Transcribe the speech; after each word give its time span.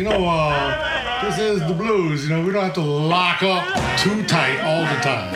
You 0.00 0.04
know, 0.04 0.24
uh, 0.26 1.20
this 1.22 1.38
is 1.38 1.60
the 1.66 1.74
blues. 1.74 2.24
You 2.24 2.30
know, 2.30 2.42
we 2.42 2.52
don't 2.52 2.64
have 2.64 2.72
to 2.74 2.80
lock 2.80 3.42
up 3.42 3.64
too 3.98 4.22
tight 4.24 4.58
all 4.64 4.80
the 4.88 4.98
time. 5.02 5.34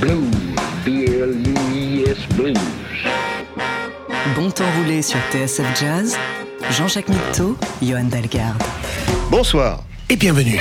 Blues, 0.00 0.34
B-L-U-I-S 0.82 2.26
Blues. 2.36 2.56
Bon 4.34 4.50
temps 4.50 4.64
roulé 4.78 5.02
sur 5.02 5.18
TSF 5.30 5.78
Jazz, 5.78 6.16
Jean-Jacques 6.70 7.10
Mitteau, 7.10 7.58
Johan 7.82 8.04
Dalgarde. 8.04 8.62
Bonsoir 9.30 9.84
et 10.08 10.16
bienvenue. 10.16 10.60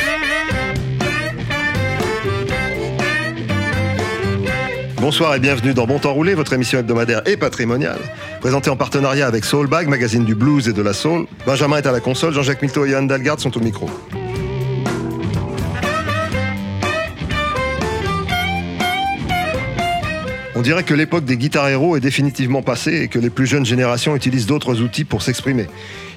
Bonsoir 5.00 5.36
et 5.36 5.40
bienvenue 5.40 5.74
dans 5.74 5.88
Bon 5.88 6.00
Temps 6.00 6.14
Roulé, 6.14 6.34
votre 6.34 6.52
émission 6.52 6.80
hebdomadaire 6.80 7.22
et 7.26 7.38
patrimoniale. 7.38 8.02
Présentée 8.40 8.70
en 8.70 8.78
partenariat 8.78 9.28
avec 9.28 9.44
Soulbag, 9.44 9.90
magazine 9.90 10.24
du 10.24 10.34
blues 10.34 10.70
et 10.70 10.74
de 10.74 10.82
la 10.82 10.94
soul. 10.94 11.26
Benjamin 11.46 11.78
est 11.78 11.86
à 11.86 11.92
la 11.92 12.00
console, 12.00 12.34
Jean-Jacques 12.34 12.62
Milto 12.62 12.86
et 12.86 12.92
Yann 12.92 13.06
Dalgard 13.06 13.40
sont 13.40 13.56
au 13.58 13.60
micro. 13.60 13.90
On 20.56 20.62
dirait 20.62 20.84
que 20.84 20.94
l'époque 20.94 21.26
des 21.26 21.38
guitares 21.38 21.70
héros 21.70 21.98
est 21.98 22.02
définitivement 22.02 22.62
passée 22.62 23.02
et 23.02 23.08
que 23.08 23.20
les 23.20 23.30
plus 23.30 23.46
jeunes 23.46 23.66
générations 23.66 24.16
utilisent 24.16 24.46
d'autres 24.46 24.82
outils 24.82 25.06
pour 25.06 25.22
s'exprimer. 25.22 25.68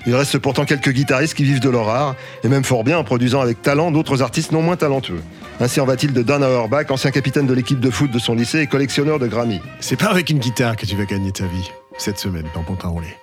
Il 0.06 0.14
reste 0.14 0.38
pourtant 0.38 0.64
quelques 0.64 0.90
guitaristes 0.90 1.34
qui 1.34 1.44
vivent 1.44 1.60
de 1.60 1.70
leur 1.70 1.88
art, 1.88 2.16
et 2.42 2.48
même 2.48 2.64
fort 2.64 2.82
bien 2.82 2.98
en 2.98 3.04
produisant 3.04 3.40
avec 3.40 3.62
talent 3.62 3.92
d'autres 3.92 4.20
artistes 4.20 4.50
non 4.50 4.62
moins 4.62 4.76
talentueux. 4.76 5.22
Ainsi 5.60 5.80
en 5.80 5.84
va-t-il 5.84 6.12
de 6.12 6.22
Dan 6.22 6.42
Auerbach, 6.42 6.90
ancien 6.90 7.12
capitaine 7.12 7.46
de 7.46 7.54
l'équipe 7.54 7.78
de 7.78 7.90
foot 7.90 8.10
de 8.10 8.18
son 8.18 8.34
lycée 8.34 8.60
et 8.60 8.66
collectionneur 8.66 9.20
de 9.20 9.28
Grammy. 9.28 9.60
C'est 9.78 9.96
pas 9.96 10.10
avec 10.10 10.30
une 10.30 10.38
guitare 10.38 10.76
que 10.76 10.86
tu 10.86 10.96
vas 10.96 11.04
gagner 11.04 11.30
ta 11.30 11.44
vie 11.44 11.70
cette 11.98 12.18
semaine 12.18 12.46
dans 12.54 12.62
Pontin 12.62 12.88
Roulé. 12.88 13.16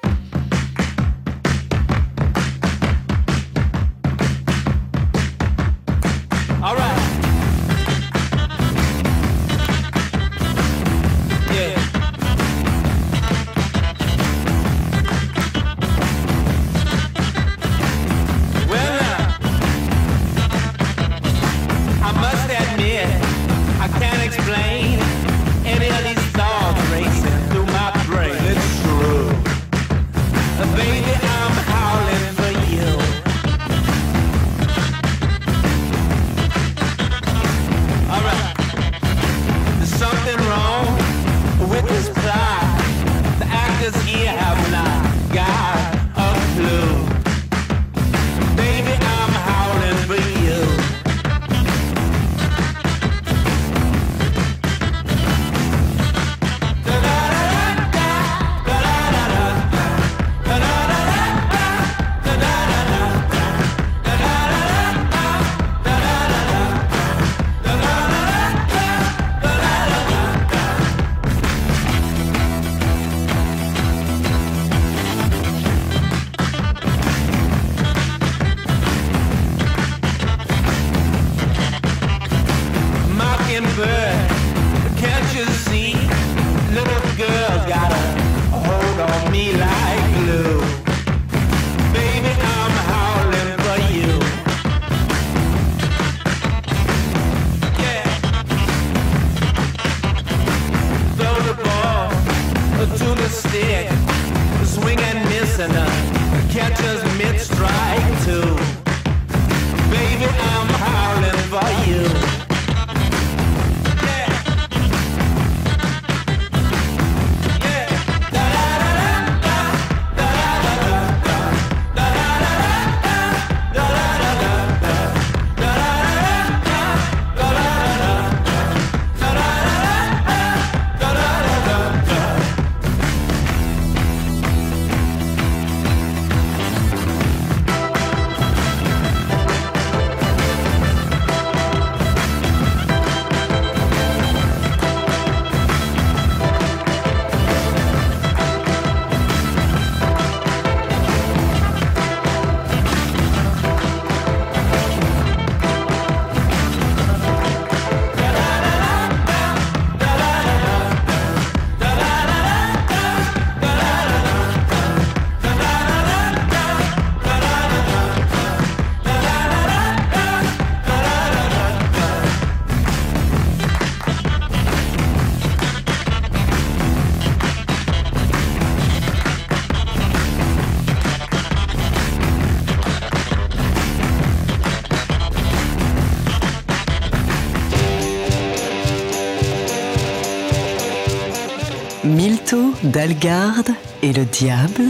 Dalgarde 193.19 193.71
et 194.01 194.13
le 194.13 194.23
diable. 194.25 194.83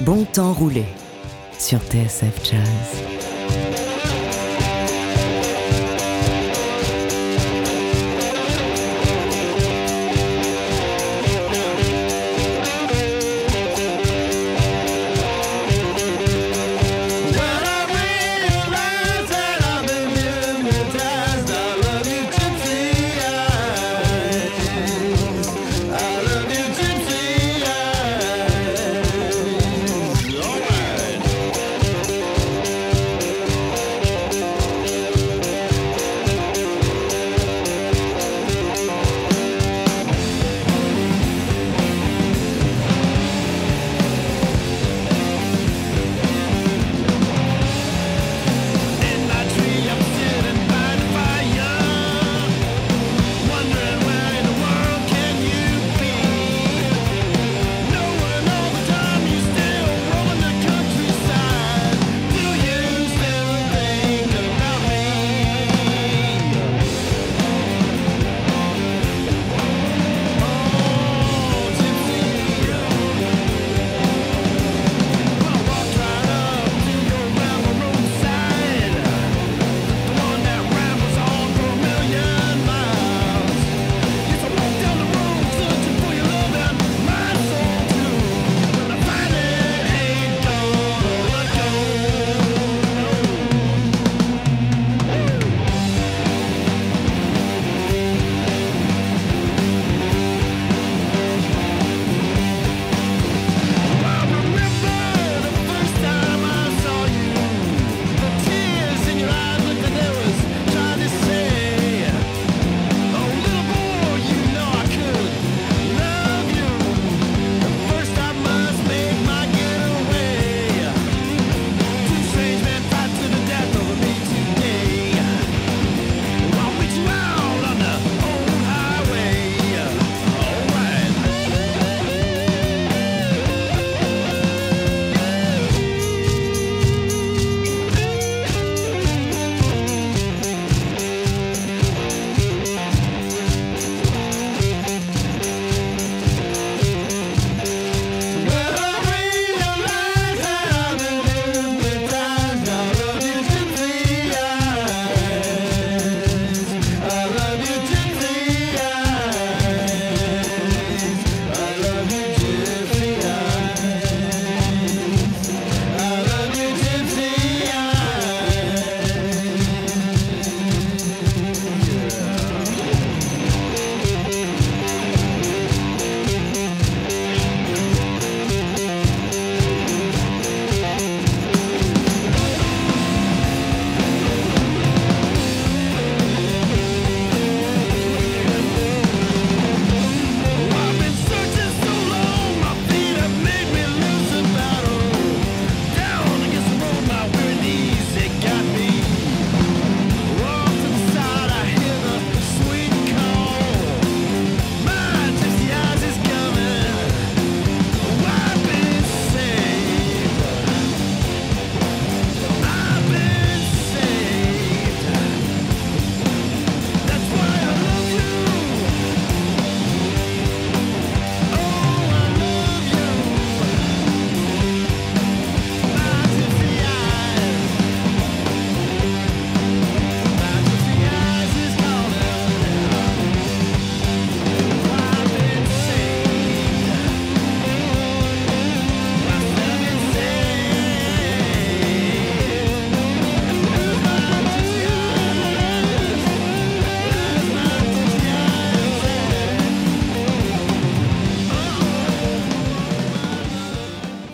Bon 0.00 0.24
temps 0.24 0.52
roulé 0.52 0.84
sur 1.58 1.80
TSF 1.80 2.40
Jazz. 2.44 3.21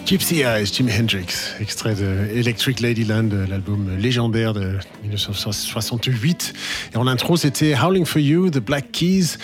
Gypsy 0.09 0.41
Eyes, 0.41 0.65
Jimi 0.73 0.91
Hendrix, 0.91 1.53
extrait 1.61 1.95
de 1.95 2.35
Electric 2.35 2.81
Ladyland, 2.81 3.29
l'album 3.47 3.91
légendaire 3.99 4.55
de 4.55 4.79
1968. 5.03 6.55
Et 6.95 6.97
en 6.97 7.07
intro, 7.07 7.37
c'était 7.37 7.75
Howling 7.75 8.07
for 8.07 8.19
You, 8.19 8.49
The 8.49 8.59
Black 8.59 8.91
Keys. 8.91 9.37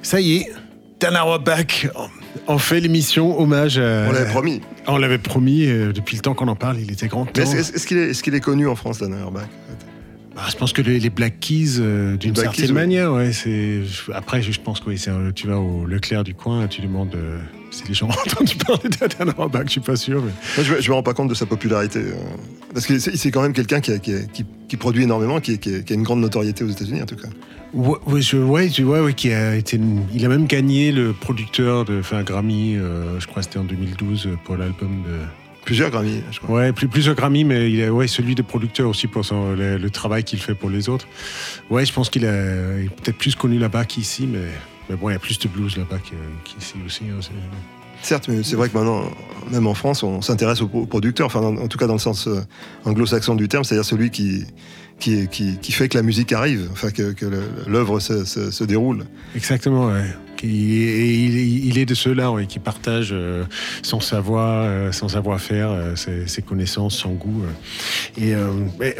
Ça 0.00 0.18
y 0.18 0.36
est, 0.36 0.52
Dan 1.00 1.16
Auerbach, 1.16 1.86
on 2.48 2.56
fait 2.56 2.80
l'émission 2.80 3.38
hommage 3.38 3.76
à... 3.76 4.06
On 4.08 4.12
l'avait 4.12 4.30
promis. 4.30 4.62
On 4.86 4.96
l'avait 4.96 5.18
promis, 5.18 5.66
euh, 5.66 5.92
depuis 5.92 6.16
le 6.16 6.22
temps 6.22 6.32
qu'on 6.32 6.48
en 6.48 6.56
parle, 6.56 6.80
il 6.80 6.90
était 6.90 7.08
grand 7.08 7.26
temps. 7.26 7.42
Est-ce 7.42 8.22
qu'il 8.22 8.34
est, 8.34 8.40
connu 8.40 8.66
en 8.66 8.74
France, 8.74 8.98
Dan 9.00 9.12
Auerbach 9.12 9.48
Bah, 10.34 10.44
je 10.50 10.56
pense 10.56 10.72
que 10.72 10.80
les, 10.80 10.98
les 10.98 11.10
Black 11.10 11.40
Keys, 11.40 11.76
euh, 11.78 12.16
d'une 12.16 12.34
certaine 12.34 12.68
Keys, 12.68 12.72
manière, 12.72 13.12
ouais, 13.12 13.34
c'est. 13.34 13.82
Après, 14.14 14.40
je 14.40 14.58
pense 14.62 14.80
que 14.80 14.88
oui, 14.88 15.04
un- 15.08 15.32
tu 15.32 15.46
vas 15.46 15.58
au 15.58 15.84
Leclerc 15.84 16.24
du 16.24 16.32
coin, 16.32 16.68
tu 16.68 16.80
demandes 16.80 17.14
euh, 17.14 17.38
si 17.76 17.88
les 17.88 17.94
gens 17.94 18.06
ont 18.06 18.10
entendu 18.32 18.56
parler 18.56 18.88
d'Adam 18.88 19.32
Auerbach, 19.38 19.62
je 19.66 19.70
suis 19.72 19.80
pas 19.80 19.96
sûr. 19.96 20.22
mais- 20.22 20.32
Moi, 20.56 20.64
je, 20.78 20.80
je 20.82 20.88
me 20.90 20.94
rends 20.94 21.02
pas 21.02 21.14
compte 21.14 21.28
de 21.28 21.34
sa 21.34 21.46
popularité. 21.46 21.98
euh, 22.00 22.12
Parce 22.72 22.86
que 22.86 22.98
c'est 22.98 23.30
quand 23.30 23.42
même 23.42 23.52
quelqu'un 23.52 23.80
qui, 23.80 24.76
produit 24.78 25.04
énormément, 25.04 25.40
qui, 25.40 25.58
qui 25.58 25.70
a- 25.74 25.94
une 25.94 26.02
grande 26.02 26.20
notoriété 26.20 26.64
aux 26.64 26.68
États-Unis, 26.68 27.02
en 27.02 27.06
tout 27.06 27.16
cas. 27.16 27.28
Ouais, 27.74 27.96
ouais, 28.06 28.20
ouais, 28.38 28.68
tu 28.68 28.82
vois, 28.84 29.02
ouais, 29.02 29.12
qui 29.12 29.32
a 29.32 29.54
été, 29.56 29.78
il 30.14 30.24
a 30.24 30.28
même 30.28 30.46
gagné 30.46 30.92
le 30.92 31.12
producteur 31.12 31.84
de, 31.84 31.98
enfin, 32.00 32.18
un 32.18 32.22
Grammy, 32.22 32.76
euh, 32.76 33.20
je 33.20 33.26
crois 33.26 33.42
que 33.42 33.48
c'était 33.48 33.58
en 33.58 33.64
2012 33.64 34.28
pour 34.44 34.56
l'album 34.56 35.02
de. 35.06 35.10
Plusieurs 35.64 35.90
Grammy, 35.90 36.22
je 36.30 36.38
crois. 36.38 36.54
Ouais, 36.60 36.72
plus, 36.72 36.86
plusieurs 36.86 37.16
Grammy, 37.16 37.42
mais 37.42 37.70
il 37.70 37.82
a, 37.82 37.92
ouais, 37.92 38.06
celui 38.06 38.36
des 38.36 38.44
producteurs 38.44 38.88
aussi 38.88 39.08
pour 39.08 39.24
son, 39.24 39.52
le, 39.54 39.76
le 39.78 39.90
travail 39.90 40.22
qu'il 40.22 40.38
fait 40.38 40.54
pour 40.54 40.70
les 40.70 40.88
autres. 40.88 41.08
Ouais, 41.68 41.84
je 41.84 41.92
pense 41.92 42.08
qu'il 42.08 42.22
est 42.24 42.88
peut-être 43.02 43.18
plus 43.18 43.34
connu 43.34 43.58
là-bas 43.58 43.84
qu'ici, 43.84 44.28
mais, 44.32 44.38
mais 44.88 44.96
bon, 44.96 45.10
il 45.10 45.12
y 45.12 45.16
a 45.16 45.18
plus 45.18 45.38
de 45.38 45.48
blues 45.48 45.76
là-bas 45.76 45.98
qu'ici 46.44 46.74
aussi. 46.84 47.04
hein, 47.10 47.20
Certes, 48.02 48.28
mais 48.28 48.42
c'est 48.42 48.56
vrai 48.56 48.68
que 48.68 48.76
maintenant, 48.76 49.04
même 49.50 49.66
en 49.66 49.74
France, 49.74 50.02
on 50.02 50.20
s'intéresse 50.20 50.60
aux 50.60 50.68
pro- 50.68 50.86
producteurs, 50.86 51.26
enfin, 51.26 51.40
en, 51.42 51.66
tout 51.66 51.78
cas 51.78 51.86
dans 51.86 51.94
le 51.94 51.98
sens 51.98 52.28
euh, 52.28 52.40
anglo-saxon 52.84 53.34
du 53.34 53.48
terme, 53.48 53.64
c'est-à-dire 53.64 53.86
celui 53.86 54.10
qui, 54.10 54.44
qui, 55.00 55.26
qui, 55.28 55.58
qui 55.58 55.72
fait 55.72 55.88
que 55.88 55.96
la 55.96 56.02
musique 56.02 56.32
arrive, 56.32 56.68
enfin, 56.72 56.90
que, 56.90 57.12
que 57.12 57.26
l'œuvre 57.66 57.98
se, 58.00 58.24
se- 58.24 58.50
se 58.50 58.64
déroule. 58.64 59.06
Exactement, 59.34 59.86
ouais. 59.88 60.14
Et 60.44 60.48
il, 60.48 61.78
est 61.78 61.86
de 61.86 61.94
ceux-là 61.94 62.32
qui 62.48 62.58
partagent 62.58 63.10
euh, 63.12 63.44
son 63.82 64.00
savoir, 64.00 64.64
euh, 64.64 64.92
son 64.92 65.08
savoir-faire, 65.08 65.70
euh, 65.70 65.96
ses, 65.96 66.26
ses 66.26 66.42
connaissances, 66.42 66.96
son 66.96 67.12
goût. 67.12 67.42
Et 68.18 68.34
euh, 68.34 68.50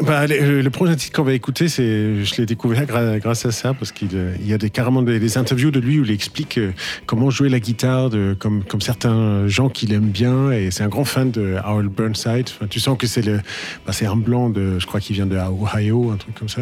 bah, 0.01 0.27
le, 0.27 0.67
prochain 0.69 0.95
titre 0.95 1.15
qu'on 1.15 1.23
va 1.23 1.33
écouter, 1.33 1.67
c'est, 1.67 2.23
je 2.23 2.35
l'ai 2.37 2.45
découvert 2.45 2.85
grâce 2.85 3.45
à 3.45 3.51
ça, 3.51 3.73
parce 3.73 3.91
qu'il 3.91 4.09
il 4.39 4.47
y 4.47 4.53
a 4.53 4.57
des, 4.57 4.69
carrément 4.69 5.01
des, 5.01 5.19
des 5.19 5.37
interviews 5.37 5.71
de 5.71 5.79
lui 5.79 5.99
où 5.99 6.03
il 6.03 6.11
explique 6.11 6.59
comment 7.05 7.29
jouer 7.29 7.49
la 7.49 7.59
guitare, 7.59 8.09
de, 8.09 8.35
comme, 8.37 8.63
comme 8.63 8.81
certains 8.81 9.47
gens 9.47 9.69
qu'il 9.69 9.93
aime 9.93 10.09
bien. 10.09 10.51
Et 10.51 10.71
c'est 10.71 10.83
un 10.83 10.89
grand 10.89 11.05
fan 11.05 11.31
de 11.31 11.55
Howell 11.63 11.87
Burnside. 11.87 12.49
Enfin, 12.49 12.67
tu 12.69 12.79
sens 12.79 12.97
que 12.97 13.07
c'est 13.07 13.21
le, 13.21 13.37
bah, 13.85 13.93
c'est 13.93 14.05
un 14.05 14.15
blanc 14.15 14.49
de, 14.49 14.79
je 14.79 14.85
crois 14.85 14.99
qu'il 14.99 15.15
vient 15.15 15.25
de 15.25 15.37
Ohio, 15.37 16.11
un 16.11 16.17
truc 16.17 16.35
comme 16.35 16.49
ça. 16.49 16.61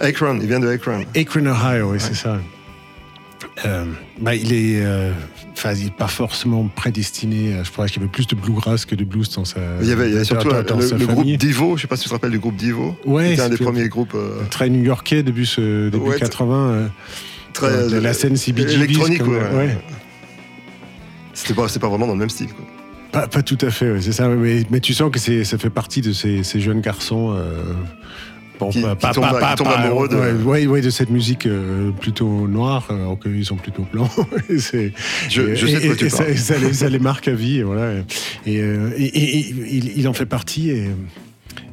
Akron, 0.00 0.38
il 0.40 0.48
vient 0.48 0.60
de 0.60 0.68
Akron. 0.68 1.04
Akron, 1.14 1.46
Ohio, 1.46 1.92
oui, 1.92 1.98
c'est 2.00 2.14
ça. 2.14 2.38
Euh, 3.66 3.84
bah, 4.18 4.34
il 4.34 4.52
est, 4.52 4.82
euh, 4.84 5.12
enfin, 5.52 5.72
il 5.74 5.88
est 5.88 5.94
pas 5.94 6.06
forcément 6.08 6.66
prédestiné. 6.74 7.54
Je 7.62 7.70
crois 7.70 7.86
qu'il 7.86 7.96
y 8.00 8.04
avait 8.04 8.10
plus 8.10 8.26
de 8.26 8.34
bluegrass 8.34 8.86
que 8.86 8.94
de 8.94 9.04
blues 9.04 9.28
dans 9.30 9.44
sa. 9.44 9.60
Il 9.82 9.88
y 9.88 9.92
avait, 9.92 10.08
il 10.08 10.12
y 10.12 10.16
avait 10.16 10.24
surtout 10.24 10.48
dans- 10.48 10.56
le, 10.58 10.62
dans 10.64 10.76
le- 10.78 10.86
sa 10.86 10.96
le 10.96 11.06
groupe. 11.06 11.26
Divo, 11.26 11.76
je 11.76 11.82
sais 11.82 11.86
pas 11.88 11.96
si 11.96 12.04
tu 12.04 12.08
te 12.08 12.14
rappelles 12.14 12.30
du 12.30 12.38
groupe 12.38 12.56
Divo. 12.56 12.96
Ouais, 13.04 13.30
C'était 13.30 13.42
un 13.42 13.48
des 13.50 13.56
premiers 13.58 13.88
groupes 13.88 14.14
euh, 14.14 14.42
très 14.50 14.70
new-yorkais 14.70 15.22
début 15.22 15.44
ce 15.44 15.90
début 15.90 16.04
Ouais, 16.10 16.18
80. 16.18 16.54
euh, 16.70 16.88
très 17.52 17.88
de 17.88 17.96
la 17.98 18.14
scène 18.14 18.36
CBGBs, 18.36 18.82
électronique. 18.84 19.18
comme- 19.18 19.34
ouais. 19.34 19.54
ouais. 19.54 19.78
C'était 21.34 21.54
pas, 21.54 21.66
pas 21.66 21.88
vraiment 21.88 22.06
dans 22.06 22.14
le 22.14 22.18
même 22.18 22.30
style. 22.30 22.48
quoi. 22.48 22.64
Pas, 23.12 23.28
pas 23.28 23.42
tout 23.42 23.58
à 23.60 23.70
fait, 23.70 23.92
ouais, 23.92 24.00
c'est 24.00 24.12
ça. 24.12 24.28
Mais, 24.28 24.62
mais 24.70 24.80
tu 24.80 24.94
sens 24.94 25.10
que 25.10 25.18
ça 25.44 25.58
fait 25.58 25.70
partie 25.70 26.00
de 26.00 26.12
ces, 26.14 26.42
ces 26.42 26.60
jeunes 26.60 26.80
garçons. 26.80 27.34
euh, 27.36 27.74
bon, 28.64 28.70
Qui- 28.70 28.80
pas- 28.82 28.94
qui 28.94 29.00
pas- 29.06 29.12
tombent- 29.12 29.30
pas- 29.38 29.50
qui 29.50 29.54
tombent 29.56 29.66
pas- 29.68 29.72
amoureux 29.80 30.08
de- 30.08 30.16
ouais, 30.16 30.32
ouais, 30.44 30.66
ouais, 30.66 30.80
de 30.80 30.90
cette 30.90 31.10
musique 31.10 31.46
euh, 31.46 31.90
plutôt 31.92 32.46
noire, 32.48 32.86
euh, 32.90 32.94
alors 32.96 33.18
qu'ils 33.18 33.44
sont 33.44 33.56
plutôt 33.56 33.86
blancs. 33.92 34.10
Et 34.48 34.58
c'est- 34.58 34.92
Je, 35.28 35.42
et- 35.42 35.56
je 35.56 35.66
sais 35.66 35.72
de 35.74 35.78
quoi 35.86 35.92
et- 35.94 35.96
tu 35.96 36.06
et 36.06 36.10
ça, 36.10 36.36
ça 36.36 36.58
les, 36.58 36.72
ça 36.72 36.88
les 36.88 36.98
marque 36.98 37.28
à 37.28 37.34
vie, 37.34 37.58
et 37.58 37.62
voilà. 37.62 37.92
Et, 38.46 38.58
euh, 38.60 38.90
et- 38.96 39.04
et- 39.04 39.38
et 39.38 39.54
il, 39.70 39.92
il 39.98 40.08
en 40.08 40.12
fait 40.12 40.26
partie 40.26 40.70
et, 40.70 40.86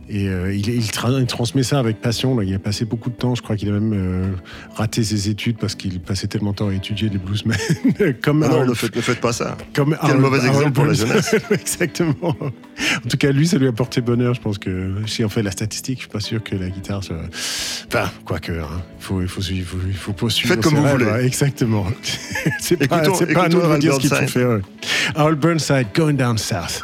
et 0.10 0.28
euh, 0.28 0.54
il, 0.54 0.68
il 0.70 0.82
tra- 0.88 1.20
il 1.20 1.26
transmet 1.28 1.64
ça 1.64 1.80
avec 1.80 2.02
passion. 2.02 2.36
là. 2.38 2.44
Il 2.44 2.54
a 2.54 2.60
passé 2.60 2.86
beaucoup 2.86 3.10
de 3.10 3.16
temps. 3.16 3.36
Je 3.36 3.42
crois 3.42 3.56
qu'il 3.56 3.70
a 3.70 3.74
même 3.74 3.94
euh, 3.94 4.32
raté 4.76 5.04
ses 5.04 5.30
études 5.30 5.58
parce 5.58 5.76
qu'il 5.76 6.00
passait 6.00 6.28
tellement 6.28 6.52
de 6.52 6.56
temps 6.58 6.70
à 6.70 6.74
étudier 6.74 7.10
les 7.10 7.18
bluesmen. 7.18 7.56
comme 8.24 8.44
Ah 8.44 8.50
non, 8.50 8.66
ne 8.66 8.74
faites, 8.74 8.96
ne 8.96 9.02
faites 9.02 9.22
pas 9.22 9.34
ça. 9.34 9.58
comme 9.74 9.96
Quel 10.06 10.18
mauvais 10.18 10.46
exemple 10.46 10.72
pour 10.72 10.86
la 10.86 10.94
jeunesse. 10.94 11.36
Exactement. 11.52 12.36
En 12.42 13.08
tout 13.10 13.18
cas, 13.18 13.32
lui, 13.32 13.48
ça 13.48 13.58
lui 13.58 13.68
a 13.68 13.72
porté 13.72 14.02
bonheur. 14.02 14.34
Je 14.34 14.42
pense 14.42 14.58
que 14.58 14.96
si 15.06 15.24
on 15.24 15.30
fait 15.30 15.44
la 15.44 15.52
statistique, 15.52 15.98
je 16.00 16.04
suis 16.04 16.10
pas 16.12 16.20
sûr 16.20 16.44
que 16.44 16.56
la 16.56 16.70
guitare 16.70 17.04
soit. 17.04 17.18
Enfin, 17.88 18.10
quoique, 18.26 18.52
hein, 18.52 18.68
il 19.00 19.04
faut, 19.04 19.22
il 19.22 19.28
faut, 19.28 19.42
il 19.42 19.64
faut, 19.64 19.78
il 19.88 19.94
faut 19.94 20.14
poursuivre. 20.14 20.56
Faites 20.56 20.64
comme 20.64 20.76
vous 20.76 20.84
rêves, 20.84 20.94
voulez. 20.94 21.06
ouais, 21.06 21.26
exactement. 21.26 21.86
c'est 22.60 22.88
pas, 22.88 22.98
à 22.98 23.50
nous 23.50 23.62
de 23.62 23.78
dire 23.78 23.94
ce 23.96 24.00
qu'il 24.00 24.10
faut 24.10 24.28
faire. 24.28 24.60
Harold 25.16 25.40
Burnside, 25.40 25.88
Going 25.94 26.14
Down 26.14 26.38
South. 26.38 26.84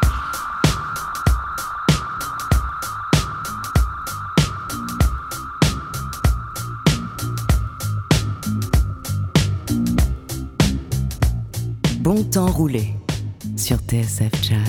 Temps 12.36 12.48
roulé 12.48 12.94
sur 13.56 13.78
TSF 13.78 14.30
Jazz. 14.44 14.60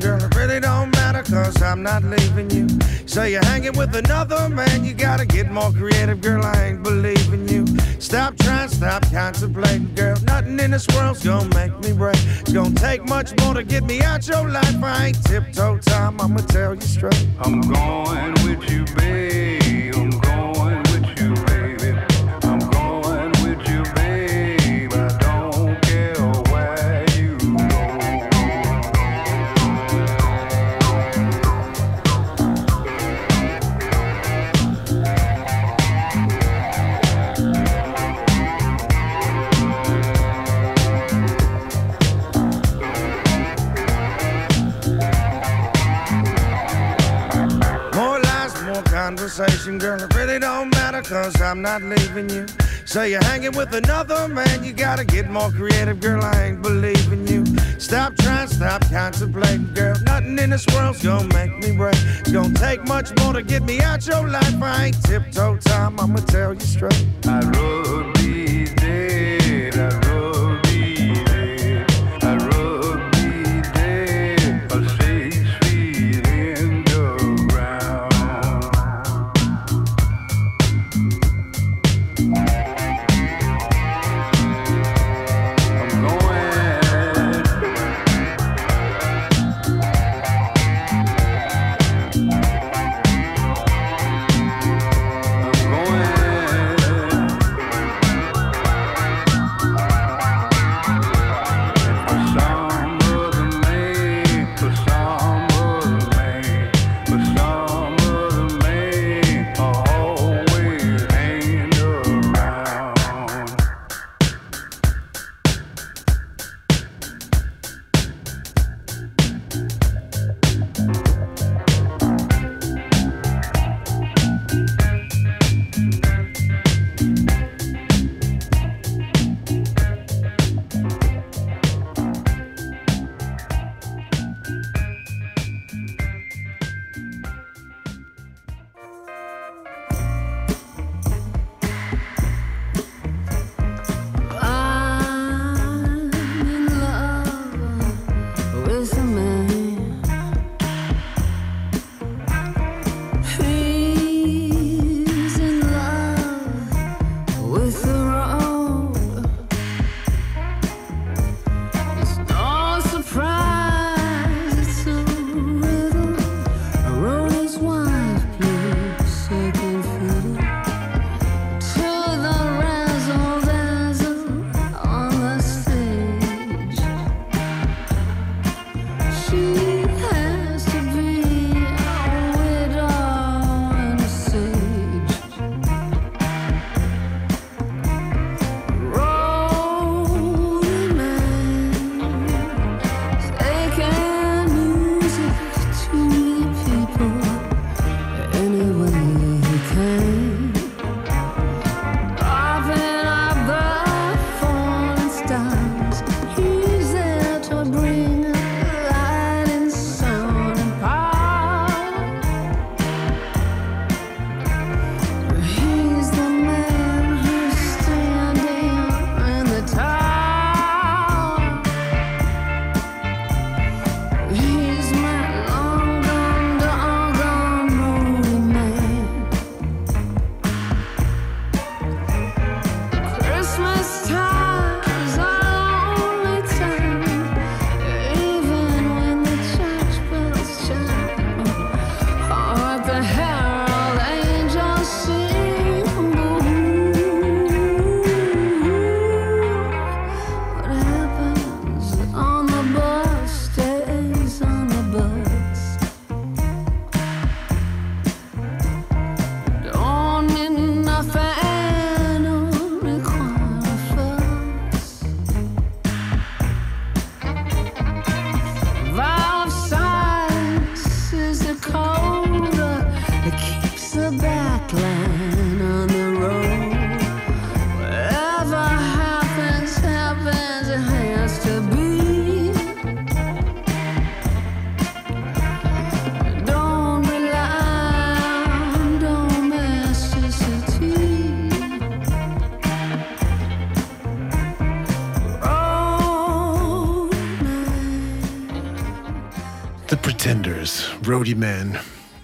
Girl. 0.00 0.22
It 0.22 0.34
really 0.34 0.60
don't 0.60 0.90
matter, 0.96 1.22
cause 1.22 1.62
I'm 1.62 1.82
not 1.82 2.02
leaving 2.02 2.50
you. 2.50 2.69
Say 3.10 3.32
you're 3.32 3.44
hanging 3.44 3.76
with 3.76 3.96
another 3.96 4.48
man, 4.48 4.84
you 4.84 4.94
gotta 4.94 5.26
get 5.26 5.50
more 5.50 5.72
creative, 5.72 6.20
girl. 6.20 6.44
I 6.44 6.66
ain't 6.66 6.84
believing 6.84 7.48
you. 7.48 7.66
Stop 7.98 8.36
trying, 8.36 8.68
stop 8.68 9.02
contemplating, 9.10 9.92
girl. 9.96 10.16
Nothing 10.22 10.60
in 10.60 10.70
this 10.70 10.86
world's 10.94 11.24
gonna 11.24 11.52
make 11.56 11.76
me 11.80 11.92
break. 11.92 12.14
It's 12.14 12.52
gonna 12.52 12.72
take 12.76 13.08
much 13.08 13.36
more 13.40 13.54
to 13.54 13.64
get 13.64 13.82
me 13.82 14.00
out 14.00 14.28
your 14.28 14.48
life. 14.48 14.76
I 14.80 15.06
ain't 15.06 15.24
tiptoe 15.24 15.78
time, 15.78 16.20
I'ma 16.20 16.38
tell 16.42 16.72
you 16.76 16.80
straight. 16.82 17.26
I'm 17.40 17.62
going 17.62 18.32
with 18.44 18.70
you, 18.70 18.84
babe. 18.94 20.29
Conversation, 49.40 49.78
girl. 49.78 50.00
It 50.00 50.14
really 50.14 50.38
don't 50.38 50.70
matter, 50.70 51.02
cause 51.02 51.40
I'm 51.40 51.62
not 51.62 51.82
leaving 51.82 52.28
you. 52.30 52.46
Say 52.84 53.12
you're 53.12 53.24
hanging 53.24 53.52
with 53.52 53.72
another 53.74 54.28
man, 54.28 54.64
you 54.64 54.72
gotta 54.72 55.04
get 55.04 55.30
more 55.30 55.50
creative, 55.50 56.00
girl. 56.00 56.22
I 56.22 56.44
ain't 56.44 56.62
believing 56.62 57.26
you. 57.26 57.44
Stop 57.78 58.16
trying, 58.16 58.48
stop 58.48 58.82
contemplating, 58.90 59.72
girl. 59.74 59.96
Nothing 60.04 60.38
in 60.38 60.50
this 60.50 60.66
world's 60.74 61.02
gonna 61.02 61.32
make 61.34 61.56
me 61.58 61.76
break. 61.76 61.96
It's 62.20 62.32
gonna 62.32 62.54
take 62.54 62.86
much 62.86 63.16
more 63.18 63.32
to 63.32 63.42
get 63.42 63.62
me 63.62 63.80
out 63.80 64.06
your 64.06 64.28
life. 64.28 64.62
I 64.62 64.86
ain't 64.86 65.02
tiptoe 65.04 65.56
time, 65.58 65.98
I'ma 65.98 66.20
tell 66.26 66.54
you 66.54 66.60
straight. 66.60 67.06
I'd 67.26 67.44
rather 67.56 68.12
be 68.14 68.66
dead. 68.74 69.29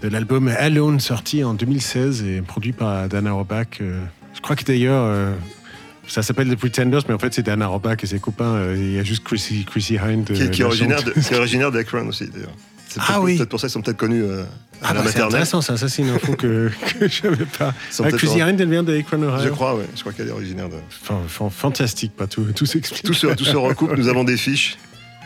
De 0.01 0.07
l'album 0.09 0.47
Alone, 0.49 0.99
sorti 0.99 1.43
en 1.43 1.53
2016 1.53 2.23
et 2.23 2.41
produit 2.41 2.71
par 2.73 3.07
Dan 3.09 3.27
Auerbach. 3.27 3.65
euh, 3.81 3.99
je 4.35 4.41
crois 4.41 4.55
que 4.55 4.63
d'ailleurs, 4.63 5.03
euh, 5.05 5.33
ça 6.07 6.21
s'appelle 6.21 6.47
The 6.49 6.55
Pretenders, 6.55 7.01
mais 7.07 7.15
en 7.15 7.19
fait, 7.19 7.33
c'est 7.33 7.41
Dan 7.43 7.61
Auerbach 7.63 7.97
et 8.03 8.05
ses 8.05 8.19
copains. 8.19 8.53
euh, 8.55 8.75
Il 8.77 8.93
y 8.93 8.99
a 8.99 9.03
juste 9.03 9.23
Chrissy, 9.23 9.65
Chrissy 9.65 9.97
Hind. 9.97 10.25
Qui, 10.31 10.41
euh, 10.43 10.47
qui 10.49 10.61
est 10.61 10.65
originaire 10.65 10.99
chante. 10.99 11.15
de, 11.15 11.19
qui 11.21 11.33
est 11.33 11.37
originaire 11.37 11.71
d'Akron 11.71 12.07
aussi, 12.07 12.27
d'ailleurs. 12.27 12.53
C'est 12.89 13.01
Ah 13.07 13.19
oui. 13.19 13.35
Peut-être 13.37 13.49
pour 13.49 13.59
ça 13.59 13.67
qu'ils 13.67 13.73
sont 13.73 13.81
peut-être 13.81 13.97
connus 13.97 14.23
euh, 14.23 14.43
à 14.81 14.89
Ah 14.89 14.93
la 14.93 15.01
bah, 15.01 15.09
c'est 15.11 15.19
intéressant 15.21 15.59
ça, 15.61 15.75
ça 15.75 15.89
c'est 15.89 16.03
une 16.03 16.09
info 16.09 16.33
que, 16.35 16.71
que 16.99 17.07
je 17.07 17.21
savais 17.21 17.45
pas. 17.57 17.73
Ah, 18.03 18.11
Chrissy 18.11 18.39
Hind, 18.41 18.61
elle 18.61 18.69
vient 18.69 18.83
d'Akron, 18.83 19.21
Ohio. 19.23 19.43
Je 19.43 19.49
crois, 19.49 19.75
oui. 19.75 19.83
Je 19.95 19.99
crois 20.01 20.13
qu'elle 20.13 20.27
est 20.29 20.31
originaire 20.31 20.69
de. 20.69 20.75
Enfin, 21.01 21.19
fan- 21.27 21.49
fantastique, 21.49 22.15
pas 22.15 22.27
tout, 22.27 22.45
tout 22.55 22.65
s'explique. 22.65 23.03
Tout 23.03 23.13
se, 23.13 23.27
tout 23.27 23.43
se 23.45 23.55
recoupe, 23.57 23.97
nous 23.97 24.07
avons 24.07 24.23
des 24.23 24.37
fiches. 24.37 24.77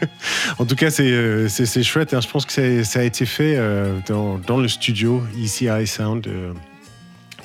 En 0.60 0.66
tout 0.66 0.76
cas, 0.76 0.90
c'est 0.92 1.12
euh, 1.12 1.48
chouette. 1.84 2.14
hein. 2.14 2.22
Je 2.22 2.28
pense 2.28 2.46
que 2.46 2.84
ça 2.84 3.00
a 3.00 3.04
été 3.04 3.26
fait 3.26 3.56
euh, 3.58 4.00
dans, 4.08 4.58
le 4.58 4.68
studio 4.68 5.24
ECI 5.42 5.88
Sound 5.88 6.28
euh, 6.28 6.54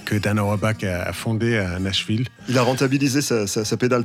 que 0.05 0.17
Dan 0.17 0.39
Auerbach 0.39 0.83
a, 0.85 1.13
fondé 1.13 1.59
à 1.59 1.79
Nashville. 1.79 2.27
Il 2.49 2.59
a 2.59 2.63
rentabilisé 2.63 3.23
sa, 3.23 3.47
sa- 3.47 3.65
sa 3.65 3.77
pédale. 3.77 4.03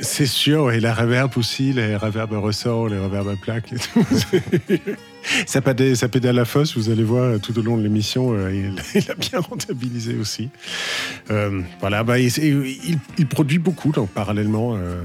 C'est 0.00 0.26
sûr, 0.26 0.72
et 0.72 0.80
la 0.80 0.92
reverb 0.92 1.30
aussi, 1.36 1.72
les 1.72 1.96
reverbs 1.96 2.32
ressort, 2.32 2.88
les 2.88 2.98
reverbs 2.98 3.28
à 3.28 3.36
plaque 3.36 3.72
et 3.72 3.76
tout. 3.76 4.04
ça, 5.46 5.60
pédale, 5.60 5.96
ça 5.96 6.08
pédale 6.08 6.44
fosse, 6.44 6.76
vous 6.76 6.90
allez 6.90 7.04
voir 7.04 7.38
tout 7.40 7.56
au 7.58 7.62
long 7.62 7.76
de 7.76 7.82
l'émission, 7.82 8.32
euh, 8.32 8.52
il, 8.52 8.74
il 9.00 9.10
a 9.10 9.14
bien 9.14 9.38
rentabilisé 9.38 10.16
aussi. 10.16 10.50
Euh, 11.30 11.60
voilà, 11.80 12.02
bah, 12.02 12.18
il, 12.18 13.26
produit 13.28 13.58
beaucoup, 13.58 13.92
donc 13.92 14.10
parallèlement. 14.10 14.76
euh, 14.76 15.02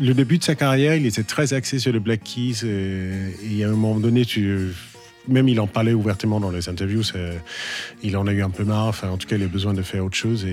le 0.00 0.12
début 0.14 0.38
de 0.38 0.44
sa 0.44 0.54
carrière, 0.54 0.94
il 0.94 1.04
était 1.04 1.22
très 1.22 1.52
axé 1.52 1.78
sur 1.78 1.92
le 1.92 2.00
Black 2.00 2.22
Keys, 2.22 2.64
et, 2.64 3.58
et 3.58 3.64
à 3.64 3.68
un 3.68 3.72
moment 3.72 4.00
donné, 4.00 4.24
même 5.28 5.48
il 5.48 5.60
en 5.60 5.66
parlait 5.66 5.92
ouvertement 5.92 6.40
dans 6.40 6.50
les 6.50 6.70
interviews, 6.70 7.02
il 8.02 8.16
en 8.16 8.26
a 8.26 8.32
eu 8.32 8.42
un 8.42 8.50
peu 8.50 8.64
marre, 8.64 8.94
en 9.04 9.18
tout 9.18 9.28
cas, 9.28 9.36
il 9.36 9.42
a 9.42 9.46
besoin 9.46 9.74
de 9.74 9.82
faire 9.82 10.04
autre 10.06 10.16
chose, 10.16 10.46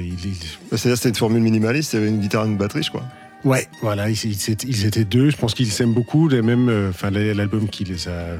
Bah, 0.69 0.77
C'est-à-dire 0.77 0.97
c'était 0.97 1.09
une 1.09 1.15
formule 1.15 1.41
minimaliste, 1.41 1.93
il 1.93 1.95
y 1.95 1.99
avait 1.99 2.09
une 2.09 2.19
guitare 2.19 2.43
et 2.43 2.49
une 2.49 2.57
batterie, 2.57 2.83
je 2.83 2.89
crois. 2.89 3.05
Ouais, 3.43 3.67
voilà, 3.81 4.09
ils, 4.09 4.17
ils 4.25 4.85
étaient, 4.85 5.05
deux. 5.05 5.29
Je 5.29 5.37
pense 5.37 5.53
qu'ils 5.53 5.71
s'aiment 5.71 5.93
beaucoup. 5.93 6.29
Même, 6.29 6.69
euh, 6.69 6.89
enfin, 6.89 7.09
l'album 7.11 7.69
qui 7.69 7.83
les 7.83 8.07
a, 8.07 8.35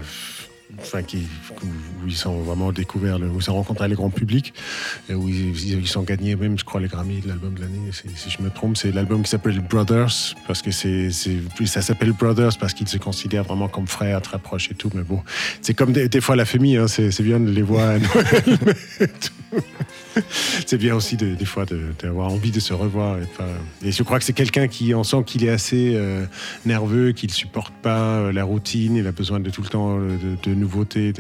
enfin, 0.80 1.04
qui, 1.04 1.28
où 1.64 2.08
ils 2.08 2.16
sont 2.16 2.42
vraiment 2.42 2.72
découverts, 2.72 3.18
où 3.18 3.38
ils 3.38 3.44
sont 3.44 3.54
rencontrés 3.54 3.88
le 3.88 3.96
grand 3.96 4.10
public, 4.10 4.54
et 5.10 5.14
où 5.14 5.30
ils, 5.30 5.50
ils, 5.50 5.80
ils 5.80 5.98
ont 5.98 6.04
gagné 6.04 6.36
même, 6.36 6.58
je 6.58 6.66
crois, 6.66 6.82
les 6.82 6.88
Grammy 6.88 7.22
de 7.22 7.28
l'album 7.28 7.54
de 7.54 7.62
l'année. 7.62 7.92
Si, 7.92 8.30
je 8.30 8.42
me 8.42 8.50
trompe, 8.50 8.76
c'est 8.76 8.92
l'album 8.92 9.24
qui 9.24 9.30
s'appelle 9.30 9.60
Brothers, 9.62 10.36
parce 10.48 10.62
que 10.62 10.72
c'est, 10.72 11.10
ça 11.12 11.82
s'appelle 11.82 12.12
Brothers 12.12 12.58
parce 12.60 12.74
qu'ils 12.74 12.88
se 12.88 12.98
considèrent 12.98 13.44
vraiment 13.44 13.68
comme 13.68 13.88
frères, 13.88 14.22
très 14.22 14.40
proches 14.40 14.72
et 14.72 14.76
tout. 14.76 14.90
Mais 14.94 15.04
bon, 15.04 15.22
c'est 15.62 15.74
comme 15.74 15.94
des, 15.94 16.10
des 16.10 16.22
fois 16.22 16.36
la 16.36 16.46
famille. 16.46 16.78
Hein, 16.78 16.88
c'est, 16.88 17.22
bien 17.22 17.40
de 17.40 17.52
les 17.52 17.62
voir 17.62 17.90
à 17.90 18.00
Noël, 18.00 19.12
tout. 19.22 19.62
c'est 20.66 20.78
bien 20.78 20.96
aussi 20.96 21.18
de- 21.18 21.36
des 21.36 21.46
fois 21.46 21.66
de- 21.66 21.80
d'avoir 22.02 22.32
envie 22.32 22.52
de 22.52 22.60
se 22.60 22.74
revoir. 22.74 23.18
Et, 23.20 23.26
pas- 23.38 23.46
et 23.86 23.92
je 23.92 24.04
crois 24.04 24.20
que 24.20 24.26
c'est 24.26 24.34
quelqu'un 24.34 24.68
qui, 24.68 24.94
on 24.94 25.04
sent 25.04 25.24
qu'il 25.26 25.44
est 25.46 25.50
assez 25.50 25.94
euh, 25.96 26.26
nerveux, 26.66 27.12
qu'il 27.12 27.32
supporte 27.32 27.74
pas 27.82 28.18
euh, 28.18 28.32
la 28.32 28.44
routine, 28.44 28.96
il 28.96 29.08
a 29.08 29.12
besoin 29.12 29.40
de 29.40 29.50
tout 29.50 29.62
le 29.62 29.68
temps 29.70 29.98
euh, 30.00 30.10
de, 30.44 30.50
de 30.50 30.56
nouveautés. 30.56 31.14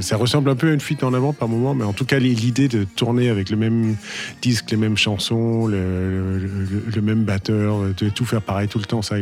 ça 0.00 0.16
ressemble 0.16 0.50
un 0.50 0.56
peu 0.56 0.70
à 0.70 0.72
une 0.72 0.80
fuite 0.80 1.02
en 1.04 1.14
avant 1.14 1.32
par 1.32 1.48
moment, 1.48 1.74
mais 1.74 1.84
en 1.84 1.92
tout 1.92 2.04
cas 2.04 2.18
l'idée 2.18 2.68
de 2.68 2.84
tourner 2.84 3.28
avec 3.28 3.50
le 3.50 3.56
même 3.56 3.96
disque, 4.40 4.70
les 4.70 4.76
mêmes 4.76 4.96
chansons, 4.96 5.66
le, 5.66 6.38
le- 6.38 6.82
le 6.94 7.02
même 7.02 7.24
batteur, 7.24 7.78
de 7.96 8.08
tout 8.08 8.24
faire 8.24 8.42
pareil 8.42 8.68
tout 8.68 8.78
le 8.78 8.84
temps, 8.84 9.02
ça, 9.02 9.16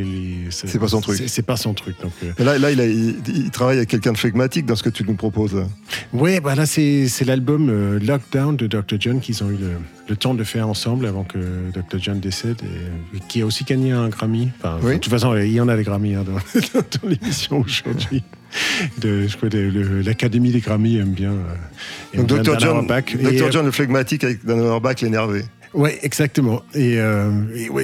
C'est 0.51 0.79
pas 0.79 0.89
son 0.89 1.01
truc. 1.01 1.21
C'est, 1.27 1.43
pas 1.43 1.57
son 1.57 1.75
truc. 1.75 1.97
Donc, 2.03 2.13
euh, 2.25 2.33
là, 2.45 2.59
là 2.59 2.71
il, 2.71 2.81
a- 2.81 2.87
il- 2.87 3.17
il 3.35 3.51
travaille 3.51 3.77
avec 3.79 3.89
quelqu'un 3.89 4.13
de 4.13 4.19
flegmatique 4.19 4.67
dans 4.67 4.77
ce 4.77 4.83
que 4.83 4.91
tu 4.91 5.05
nous 5.05 5.15
proposes. 5.15 5.57
Ouais, 6.13 6.41
bah 6.41 6.55
là, 6.55 6.67
c'est 6.67 7.09
l'album 7.25 7.99
Lockdown 7.99 8.57
de 8.57 8.67
Dr. 8.67 8.90
John 8.99 9.21
qu'ils 9.21 9.43
ont 9.45 9.51
eu 9.51 9.57
le, 9.57 9.73
le 10.09 10.17
temps 10.17 10.35
de 10.35 10.43
faire 10.45 10.69
ensemble 10.69 11.07
avant 11.07 11.25
que 11.25 11.39
Dr. 11.73 11.99
John 11.99 12.19
décède 12.21 12.57
et, 12.63 13.17
et 13.17 13.21
qui 13.29 13.43
a 13.43 13.47
aussi 13.47 13.65
gagné 13.65 13.93
un 13.93 14.09
Grammy. 14.09 14.51
Enfin, 14.59 14.79
Oui. 14.83 14.95
De 14.95 14.99
toute 14.99 15.13
façon, 15.13 15.37
il 15.37 15.53
y 15.53 15.61
en 15.61 15.69
a 15.69 15.77
des 15.77 15.83
Grammys 15.85 16.15
hein, 16.17 16.25
dans, 16.75 16.81
dans 16.81 17.09
l'émission 17.09 17.61
aujourd'hui. 17.61 18.23
De- 18.99 19.29
je 19.29 19.37
crois 19.37 19.49
l'Académie 20.05 20.51
des 20.51 20.61
Grammys 20.61 20.97
aime 20.99 21.13
bien. 21.13 21.31
euh, 21.33 21.55
aime 22.15 22.27
Donc 22.27 22.43
bien 22.43 22.53
Dr. 22.55 22.59
John, 22.61 22.87
Dr. 22.87 23.45
euh, 23.47 23.51
John 23.53 23.65
le 23.67 23.71
flegmatique 23.73 24.25
avec 24.25 24.45
Dan 24.45 24.59
Auerbach 24.61 24.97
l'énervé. 25.03 25.45
Ouais, 25.73 25.99
exactement. 26.03 26.63
Et, 26.75 26.99
euh, 26.99 27.31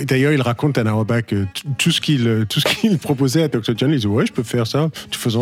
d'ailleurs, 0.05 0.33
il 0.33 0.42
raconte 0.42 0.77
à 0.77 0.83
Auerbach 0.83 1.22
que 1.27 1.46
tout 1.79 1.92
ce 1.92 2.01
qu'il 2.01 2.27
euh, 2.27 2.44
tout 2.44 2.59
ce 2.59 2.66
qu'il 2.66 2.99
proposait 2.99 3.44
à 3.44 3.49
Dr. 3.49 3.75
John, 3.77 3.90
il 3.90 3.96
disait 3.96 4.09
ouais, 4.09 4.27
je 4.27 4.33
peux 4.33 4.42
faire 4.42 4.66
ça. 4.66 4.87
De 4.87 4.90
toute 5.11 5.33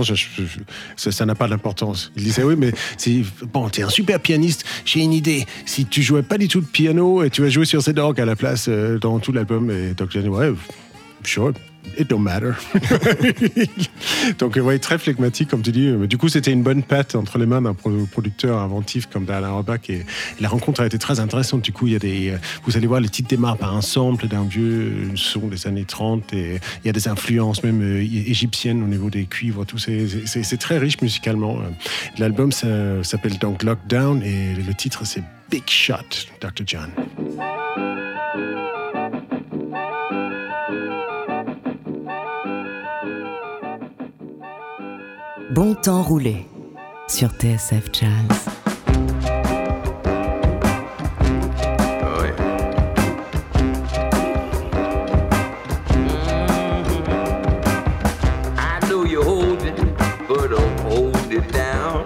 ça 0.96 1.12
ça 1.12 1.26
n'a 1.26 1.34
pas 1.34 1.48
d'importance. 1.48 2.12
Il 2.16 2.24
disait 2.24 2.42
oui, 2.42 2.54
mais 2.56 2.72
c'est 2.98 3.22
bon, 3.52 3.68
t'es 3.70 3.82
un 3.82 3.88
super 3.88 4.20
pianiste. 4.20 4.64
J'ai 4.84 5.00
une 5.00 5.14
idée. 5.14 5.46
Si 5.64 5.86
tu 5.86 6.02
jouais 6.02 6.22
pas 6.22 6.36
du 6.36 6.48
tout 6.48 6.60
de 6.60 6.66
piano 6.66 7.22
et 7.22 7.30
tu 7.30 7.40
vas 7.40 7.48
jouer 7.48 7.64
sur 7.64 7.82
ces 7.82 7.96
orgues 7.98 8.20
à 8.20 8.26
la 8.26 8.36
place 8.36 8.66
euh, 8.68 8.98
dans 8.98 9.18
tout 9.20 9.32
l'album, 9.32 9.70
et 9.70 9.94
Dr. 9.94 10.10
John 10.10 10.28
ouais, 10.28 10.52
sure. 11.24 11.52
It 11.98 12.08
don't 12.08 12.20
matter. 12.22 12.52
Donc, 14.38 14.56
ouais, 14.56 14.78
très 14.78 14.98
flegmatique, 14.98 15.48
comme 15.50 15.62
tu 15.62 15.70
dis. 15.72 15.92
Du 16.08 16.18
coup, 16.18 16.28
c'était 16.28 16.50
une 16.52 16.62
bonne 16.62 16.82
patte 16.82 17.14
entre 17.14 17.38
les 17.38 17.46
mains 17.46 17.62
d'un 17.62 17.74
pro- 17.74 18.06
producteur 18.10 18.58
inventif 18.58 19.06
comme 19.06 19.24
Dan 19.24 19.44
Auerbach. 19.44 19.88
Et 19.88 20.04
la 20.40 20.48
rencontre 20.48 20.80
a 20.80 20.86
été 20.86 20.98
très 20.98 21.20
intéressante. 21.20 21.62
Du 21.62 21.72
coup, 21.72 21.86
il 21.86 21.92
y 21.92 21.96
a 21.96 22.00
des, 22.00 22.34
vous 22.64 22.76
allez 22.76 22.86
voir, 22.86 23.00
le 23.00 23.08
titre 23.08 23.28
démarre 23.28 23.56
par 23.56 23.76
un 23.76 23.80
sample 23.82 24.26
d'un 24.26 24.44
vieux 24.44 25.10
son 25.14 25.46
des 25.48 25.66
années 25.66 25.84
30. 25.84 26.32
Et 26.32 26.60
il 26.82 26.86
y 26.86 26.90
a 26.90 26.92
des 26.92 27.08
influences 27.08 27.62
même 27.62 27.82
euh, 27.82 28.00
égyptiennes 28.00 28.82
au 28.82 28.86
niveau 28.86 29.10
des 29.10 29.26
cuivres. 29.26 29.64
Tout 29.64 29.78
c'est, 29.78 30.56
très 30.58 30.78
riche 30.78 31.00
musicalement. 31.00 31.58
Euh, 31.58 31.68
L'album 32.18 32.50
s'appelle 32.52 33.38
donc 33.38 33.62
Lockdown 33.62 34.22
et 34.22 34.54
le 34.54 34.74
titre 34.74 35.04
c'est 35.04 35.22
Big 35.50 35.64
Shot, 35.68 35.94
Dr. 36.40 36.64
John. 36.66 36.90
Bon 45.54 45.72
temps 45.76 46.02
roulé 46.02 46.48
sur 47.06 47.28
TSF 47.28 47.88
Jazz. 47.92 48.10
I 58.58 58.80
know 58.88 59.04
you 59.04 59.22
hold 59.22 59.62
it, 59.62 59.76
but 60.26 60.50
don't 60.50 60.80
hold 60.80 61.14
it 61.30 61.46
down. 61.52 62.04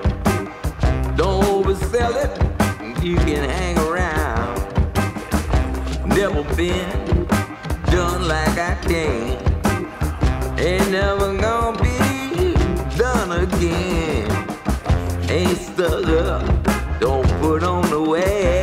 Don't 1.16 1.42
oversell 1.44 2.14
it, 2.22 3.02
you 3.02 3.16
can 3.16 3.48
hang 3.48 3.78
around. 3.78 4.60
Never 6.04 6.42
been 6.54 7.26
done 7.90 8.28
like 8.28 8.58
I 8.58 8.76
can. 8.82 9.38
Ain't 10.58 10.90
never 10.90 11.34
gonna 11.38 11.80
be 11.80 11.87
again. 13.58 14.30
Ain't 15.28 15.58
stuck 15.58 16.06
up, 16.06 17.00
don't 17.00 17.28
put 17.40 17.62
on 17.64 17.88
the 17.90 18.00
way. 18.00 18.57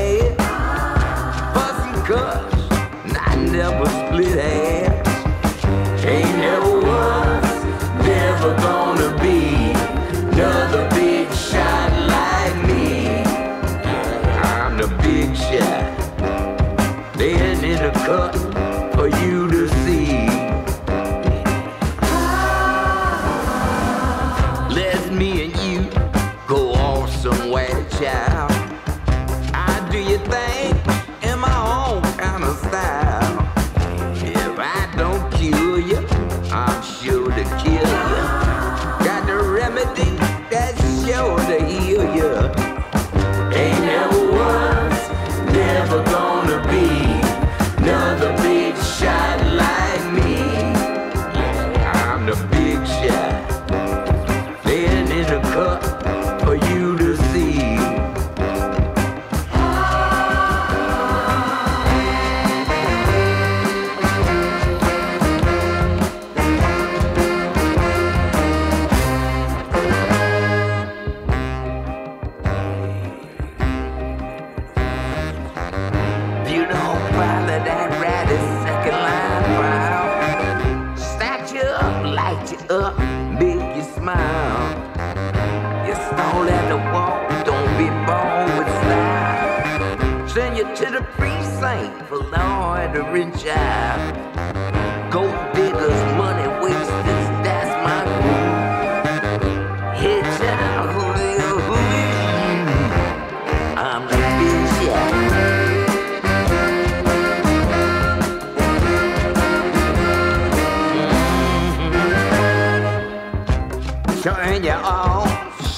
Turn 114.26 114.64
you 114.64 114.72
off, 114.72 115.30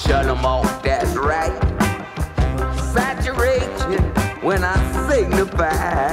shut 0.06 0.24
'em 0.24 0.46
off, 0.46 0.82
that's 0.82 1.14
right. 1.16 1.52
Saturation 2.94 4.02
when 4.40 4.64
I 4.64 4.74
signify. 5.06 6.07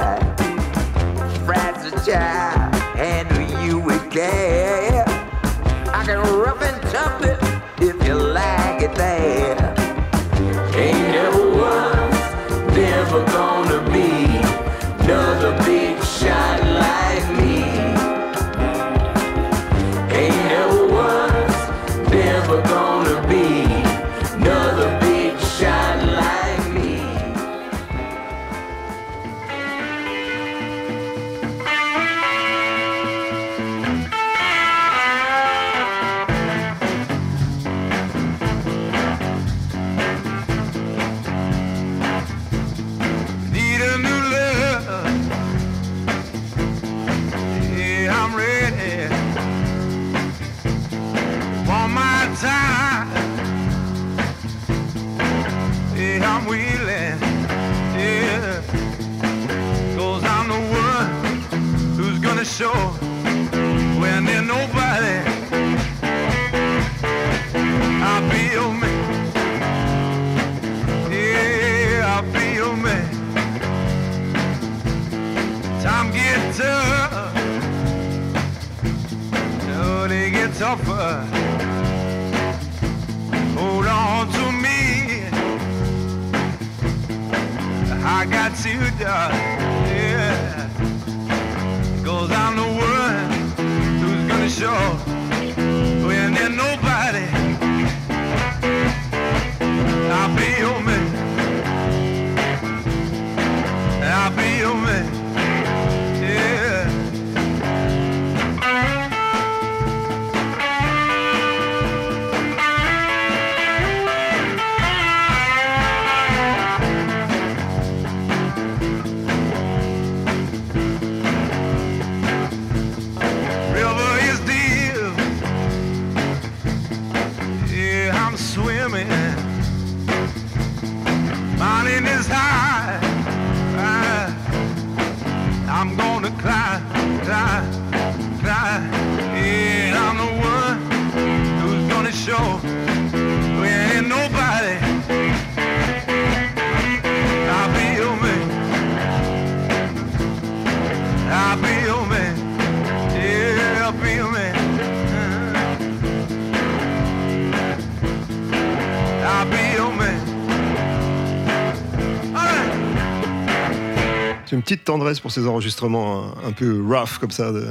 Tendresse 164.98 165.20
pour 165.20 165.30
ces 165.32 165.46
enregistrements 165.46 166.24
un, 166.44 166.48
un 166.48 166.52
peu 166.52 166.82
rough 166.82 167.18
comme 167.20 167.30
ça 167.30 167.52
de- 167.52 167.66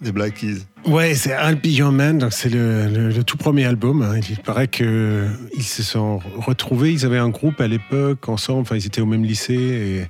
des 0.00 0.12
Black 0.12 0.34
Keys. 0.34 0.58
Ouais, 0.86 1.14
c'est 1.14 1.30
I'll 1.30 1.54
Be 1.56 1.66
Your 1.68 1.90
Man, 1.90 2.18
donc 2.18 2.32
c'est 2.32 2.50
le, 2.50 2.86
le- 2.86 3.08
le 3.10 3.24
tout 3.24 3.36
premier 3.38 3.64
album. 3.64 4.02
hein. 4.02 4.20
Il 4.28 4.36
paraît 4.38 4.68
que 4.68 5.26
ils 5.56 5.62
se 5.62 5.82
sont 5.82 6.20
retrouvés. 6.36 6.92
Ils 6.92 7.06
avaient 7.06 7.16
un 7.18 7.30
groupe 7.30 7.60
à 7.62 7.66
l'époque 7.66 8.28
ensemble. 8.28 8.60
Enfin, 8.60 8.76
ils 8.76 8.86
étaient 8.86 9.00
au 9.00 9.06
même 9.06 9.24
lycée 9.24 9.54
et 9.54 10.06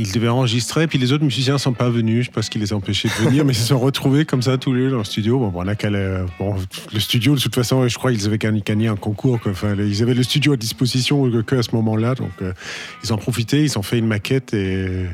ils 0.00 0.10
devaient 0.12 0.28
enregistrer. 0.28 0.86
Puis 0.86 0.96
les 0.98 1.12
autres 1.12 1.24
musiciens 1.24 1.58
sont 1.58 1.74
pas 1.74 1.90
venus. 1.90 2.20
Je 2.20 2.24
sais 2.30 2.32
pas 2.34 2.40
ce 2.40 2.48
qui 2.48 2.58
les 2.58 2.72
a 2.72 2.76
empêchés 2.76 3.08
de 3.08 3.24
venir, 3.28 3.44
mais 3.44 3.52
ils 3.52 3.56
se 3.56 3.66
sont 3.66 3.78
retrouvés 3.78 4.24
comme 4.24 4.40
ça 4.40 4.56
tous 4.56 4.72
les 4.72 4.84
deux 4.84 4.90
dans 4.92 4.98
le 4.98 5.04
studio. 5.04 5.38
Bon, 5.38 5.52
on 5.54 5.68
a 5.68 5.74
qu'à 5.74 5.90
le, 5.90 6.24
bon, 6.38 6.54
le 6.94 6.98
studio 7.00 7.34
de 7.34 7.40
toute 7.40 7.54
façon. 7.54 7.86
Je 7.86 7.98
crois 7.98 8.12
qu'ils 8.12 8.24
avaient 8.24 8.38
gagné, 8.38 8.88
un 8.88 8.96
concours. 8.96 9.38
quoi. 9.40 9.52
Enfin, 9.52 9.74
ils 9.78 10.02
avaient 10.02 10.14
le 10.14 10.22
studio 10.22 10.54
à 10.54 10.56
disposition 10.56 11.30
que, 11.30 11.42
que 11.42 11.56
à 11.56 11.62
ce 11.62 11.74
moment-là. 11.76 12.14
Donc, 12.14 12.30
euh, 12.40 12.54
ils 13.04 13.12
ont 13.12 13.18
profité. 13.18 13.62
Ils 13.62 13.78
ont 13.78 13.82
fait 13.82 13.98
une 13.98 14.06
maquette 14.06 14.54
et 14.54 15.04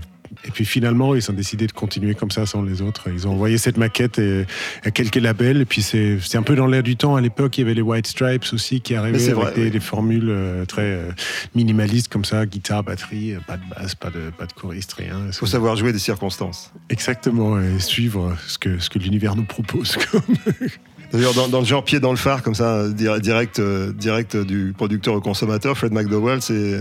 et 0.44 0.50
puis 0.50 0.64
finalement, 0.64 1.14
ils 1.14 1.30
ont 1.30 1.34
décidé 1.34 1.66
de 1.66 1.72
continuer 1.72 2.14
comme 2.14 2.30
ça 2.30 2.46
sans 2.46 2.62
les 2.62 2.82
autres. 2.82 3.08
Ils 3.12 3.26
ont 3.28 3.32
envoyé 3.32 3.58
cette 3.58 3.76
maquette 3.76 4.18
et- 4.18 4.46
à 4.84 4.90
quelques 4.90 5.16
labels. 5.16 5.60
Et 5.60 5.64
puis 5.64 5.82
c'est 5.82 6.18
un 6.36 6.42
peu 6.42 6.56
dans 6.56 6.66
l'air 6.66 6.82
du 6.82 6.96
temps. 6.96 7.16
À 7.16 7.20
l'époque, 7.20 7.56
il 7.58 7.62
y 7.62 7.64
avait 7.64 7.74
les 7.74 7.82
White 7.82 8.06
Stripes 8.06 8.44
aussi 8.52 8.80
qui 8.80 8.94
arrivaient 8.94 9.22
avec 9.30 9.34
vrai, 9.54 9.70
des, 9.70 9.80
formules 9.80 10.28
euh, 10.28 10.64
très 10.64 10.82
euh, 10.82 11.10
minimalistes 11.54 12.08
comme 12.08 12.24
ça, 12.24 12.46
guitare, 12.46 12.82
batterie, 12.82 13.34
euh, 13.34 13.38
pas 13.46 13.56
de 13.56 13.62
basse, 13.68 13.94
pas 13.94 14.10
de, 14.10 14.30
pas 14.36 14.46
de 14.46 14.52
choriste, 14.52 14.92
rien. 14.94 15.20
Il 15.26 15.32
faut 15.32 15.46
savoir 15.46 15.76
jouer 15.76 15.92
des 15.92 15.98
circonstances. 15.98 16.72
Exactement, 16.90 17.60
et 17.60 17.78
suivre 17.78 18.36
ce 18.46 18.58
que, 18.58 18.78
ce 18.78 18.90
que 18.90 18.98
l'univers 18.98 19.36
nous 19.36 19.44
propose. 19.44 19.96
D'ailleurs, 21.12 21.34
dans, 21.34 21.48
dans 21.48 21.60
le 21.60 21.66
genre 21.66 21.84
pied 21.84 22.00
dans 22.00 22.10
le 22.10 22.16
phare, 22.16 22.42
comme 22.42 22.54
ça, 22.54 22.88
di- 22.88 23.06
direct, 23.20 23.60
direct 23.60 24.36
du 24.36 24.72
producteur 24.76 25.14
au 25.14 25.20
consommateur, 25.20 25.76
Fred 25.78 25.92
McDowell, 25.92 26.42
c'est 26.42 26.80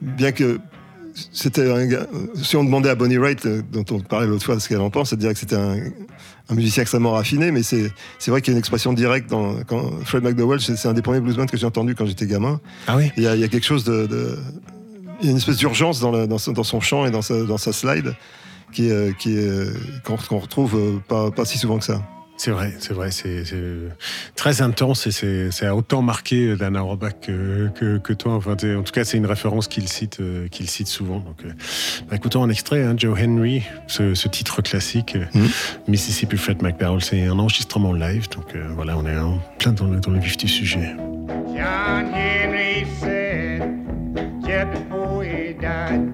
bien 0.00 0.32
que 0.32 0.58
c'était 1.32 1.70
un 1.70 1.86
gars. 1.86 2.06
Si 2.42 2.56
on 2.56 2.64
demandait 2.64 2.88
à 2.90 2.94
Bonnie 2.94 3.18
Raitt, 3.18 3.44
euh, 3.46 3.62
dont 3.72 3.84
on 3.90 4.00
parlait 4.00 4.26
l'autre 4.26 4.44
fois, 4.44 4.58
ce 4.58 4.68
qu'elle 4.68 4.80
en 4.80 4.90
pense, 4.90 5.12
elle 5.12 5.18
dirait 5.20 5.32
que 5.34 5.40
c'était 5.40 5.56
un, 5.56 5.76
un 6.48 6.54
musicien 6.54 6.82
extrêmement 6.82 7.12
raffiné, 7.12 7.50
mais 7.50 7.62
c'est 7.62 7.90
c'est 8.18 8.30
vrai 8.30 8.40
qu'il 8.42 8.52
y 8.52 8.54
a 8.54 8.56
une 8.56 8.58
expression 8.58 8.92
directe 8.92 9.30
dans 9.30 9.56
quand 9.66 9.90
Fred 10.04 10.22
McDowell, 10.24 10.60
c'est 10.60 10.86
un 10.88 10.92
des 10.92 11.02
premiers 11.02 11.20
bluesmen 11.20 11.46
que 11.46 11.56
j'ai 11.56 11.66
entendu 11.66 11.94
quand 11.94 12.06
j'étais 12.06 12.26
gamin. 12.26 12.60
Ah 12.86 12.96
oui 12.96 13.12
Il 13.16 13.22
y, 13.22 13.26
a, 13.26 13.34
il 13.34 13.40
y 13.40 13.44
a 13.44 13.48
quelque 13.48 13.64
chose 13.66 13.84
de, 13.84 14.06
de- 14.06 14.38
il 15.20 15.26
y 15.26 15.28
a 15.28 15.30
une 15.30 15.36
espèce 15.38 15.56
d'urgence 15.58 16.00
dans, 16.00 16.26
dans, 16.26 16.38
son- 16.38 16.52
dans 16.52 16.64
son 16.64 16.80
chant 16.80 17.06
et 17.06 17.10
dans 17.10 17.22
sa, 17.22 17.42
dans 17.44 17.58
sa 17.58 17.72
slide 17.72 18.14
qui 18.72 18.88
est, 18.88 18.90
euh, 18.92 19.12
qui 19.16 19.38
est, 19.38 19.46
euh, 19.46 19.72
qu'on 20.04 20.38
retrouve 20.38 21.00
pas, 21.06 21.30
pas 21.30 21.44
si 21.44 21.56
souvent 21.58 21.78
que 21.78 21.84
ça. 21.84 22.02
C'est 22.36 22.50
vrai, 22.50 22.74
c'est 22.80 22.92
vrai, 22.92 23.10
c'est 23.12 23.44
très 24.34 24.60
intense 24.60 25.06
et 25.06 25.50
c'est 25.52 25.68
autant 25.68 26.02
marqué 26.02 26.56
Dan 26.56 26.76
Auerbach 26.76 27.12
que, 27.22 27.68
que, 27.74 27.98
que 27.98 28.12
toi. 28.12 28.34
Enfin, 28.34 28.52
en 28.52 28.82
tout 28.82 28.92
cas, 28.92 29.04
c'est 29.04 29.16
une 29.16 29.24
référence 29.26 29.68
qu'il 29.68 29.88
cite, 29.88 30.18
euh, 30.20 30.48
qu'il 30.48 30.68
cite 30.68 30.88
souvent. 30.88 31.20
Donc, 31.20 31.36
euh, 31.44 31.52
bah, 32.10 32.16
écoutons 32.16 32.42
un 32.42 32.50
extrait, 32.50 32.82
hein, 32.82 32.94
Joe 32.98 33.16
Henry, 33.22 33.62
ce, 33.86 34.14
ce 34.14 34.28
titre 34.28 34.62
classique, 34.62 35.14
euh, 35.16 35.24
Mhm. 35.34 35.48
Mississippi 35.88 36.36
Fred 36.36 36.60
McDowell, 36.62 37.02
c'est 37.02 37.22
un 37.24 37.38
enregistrement 37.38 37.92
live. 37.92 38.28
Donc 38.30 38.54
euh, 38.56 38.66
voilà, 38.74 38.98
on 38.98 39.06
est 39.06 39.16
en 39.16 39.38
plein 39.58 39.72
dans 39.72 39.86
le, 39.86 40.00
dans 40.00 40.10
le 40.10 40.18
vif 40.18 40.36
du 40.36 40.48
sujet. 40.48 40.92
John 41.56 42.06
Henry 42.12 42.84
said, 43.00 43.62
just 44.44 44.66
before 44.72 45.22
he 45.22 45.54
died, 45.54 46.12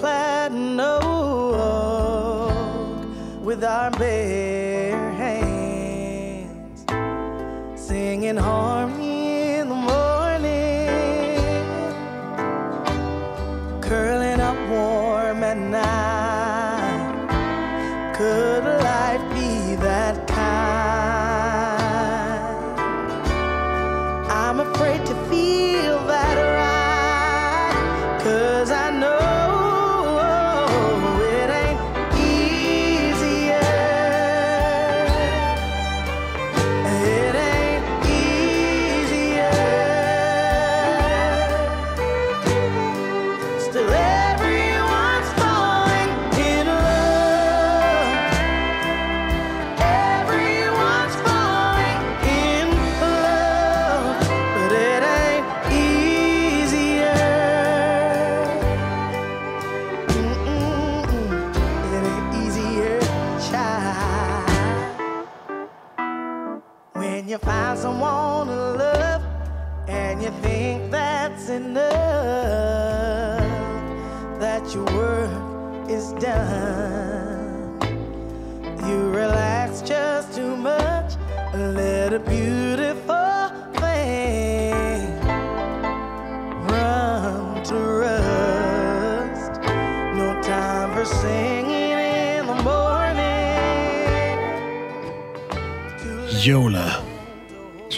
clad 0.00 0.52
oak 0.80 2.54
with 3.44 3.62
our 3.62 3.90
bare 3.90 5.10
hands, 5.12 6.86
singing 7.76 8.38
harmony 8.38 9.09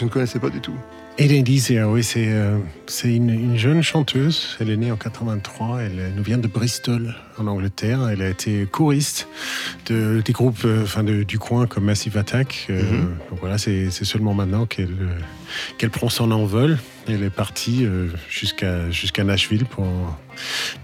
Je 0.03 0.07
ne 0.09 0.11
connaissais 0.11 0.39
pas 0.39 0.49
du 0.49 0.59
tout. 0.59 0.75
Hélène 1.17 1.47
Easier, 1.47 1.81
oui, 1.83 2.03
c'est 2.03 2.27
euh, 2.27 2.57
une, 3.05 3.29
une 3.29 3.57
jeune 3.57 3.81
chanteuse. 3.81 4.57
Elle 4.59 4.69
est 4.69 4.75
née 4.75 4.91
en 4.91 4.97
83. 4.97 5.79
Elle 5.81 5.91
euh, 5.97 6.09
nous 6.13 6.23
vient 6.23 6.37
de 6.37 6.47
Bristol, 6.47 7.15
en 7.37 7.47
Angleterre. 7.47 8.09
Elle 8.09 8.21
a 8.21 8.27
été 8.27 8.67
choriste 8.69 9.29
de, 9.85 10.21
des 10.25 10.33
groupes 10.33 10.65
euh, 10.65 10.83
enfin 10.83 11.03
de- 11.03 11.23
du 11.23 11.39
coin 11.39 11.67
comme 11.67 11.85
Massive 11.85 12.17
Attack. 12.17 12.65
Euh, 12.69 12.81
Donc 13.29 13.39
voilà, 13.39 13.57
c'est 13.57 13.89
seulement 13.91 14.33
maintenant 14.33 14.65
qu'elle 14.65 14.89
qu'elle 15.77 15.89
prend 15.89 16.09
son 16.09 16.31
envol. 16.31 16.77
Elle 17.07 17.23
est 17.23 17.29
partie 17.29 17.87
jusqu'à 18.29 18.89
jusqu'à 18.91 19.23
Nashville 19.23 19.63
pour, 19.65 19.85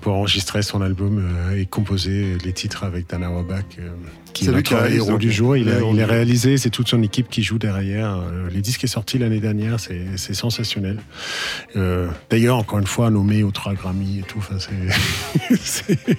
pour 0.02 0.14
enregistrer 0.14 0.62
son 0.62 0.82
album 0.82 1.20
euh, 1.20 1.58
et 1.60 1.66
composer 1.66 2.38
les 2.44 2.54
titres 2.54 2.84
avec 2.84 3.10
Dana 3.10 3.30
Wabach, 3.32 3.66
euh, 3.80 3.90
qui 4.34 4.44
est 4.44 4.48
qui 4.48 4.54
notre 4.54 4.76
réalise, 4.76 4.98
héros 4.98 5.18
du 5.18 5.32
jour. 5.32 5.58
Il 5.58 5.70
a, 5.70 5.82
il 5.82 5.96
du- 5.96 6.04
réalisé, 6.04 6.58
c'est 6.58 6.70
toute 6.70 6.88
son 6.90 7.02
équipe 7.04 7.30
qui 7.30 7.44
joue 7.44 7.58
derrière. 7.58 8.16
Euh, 8.16 8.50
Les 8.54 8.62
disques 8.62 8.84
est 8.84 8.88
sorti 8.88 9.18
l'année 9.18 9.40
dernière, 9.40 9.78
c'est 9.80 10.34
sensationnel. 10.34 11.00
D'ailleurs, 12.30 12.58
encore 12.58 12.80
une 12.80 12.88
fois, 12.88 13.10
nommé 13.10 13.44
aux 13.44 13.52
trois 13.52 13.74
Grammy 13.74 14.20
et 14.20 14.24
tout. 14.24 14.40
Enfin, 14.40 14.58
c'est- 15.60 15.98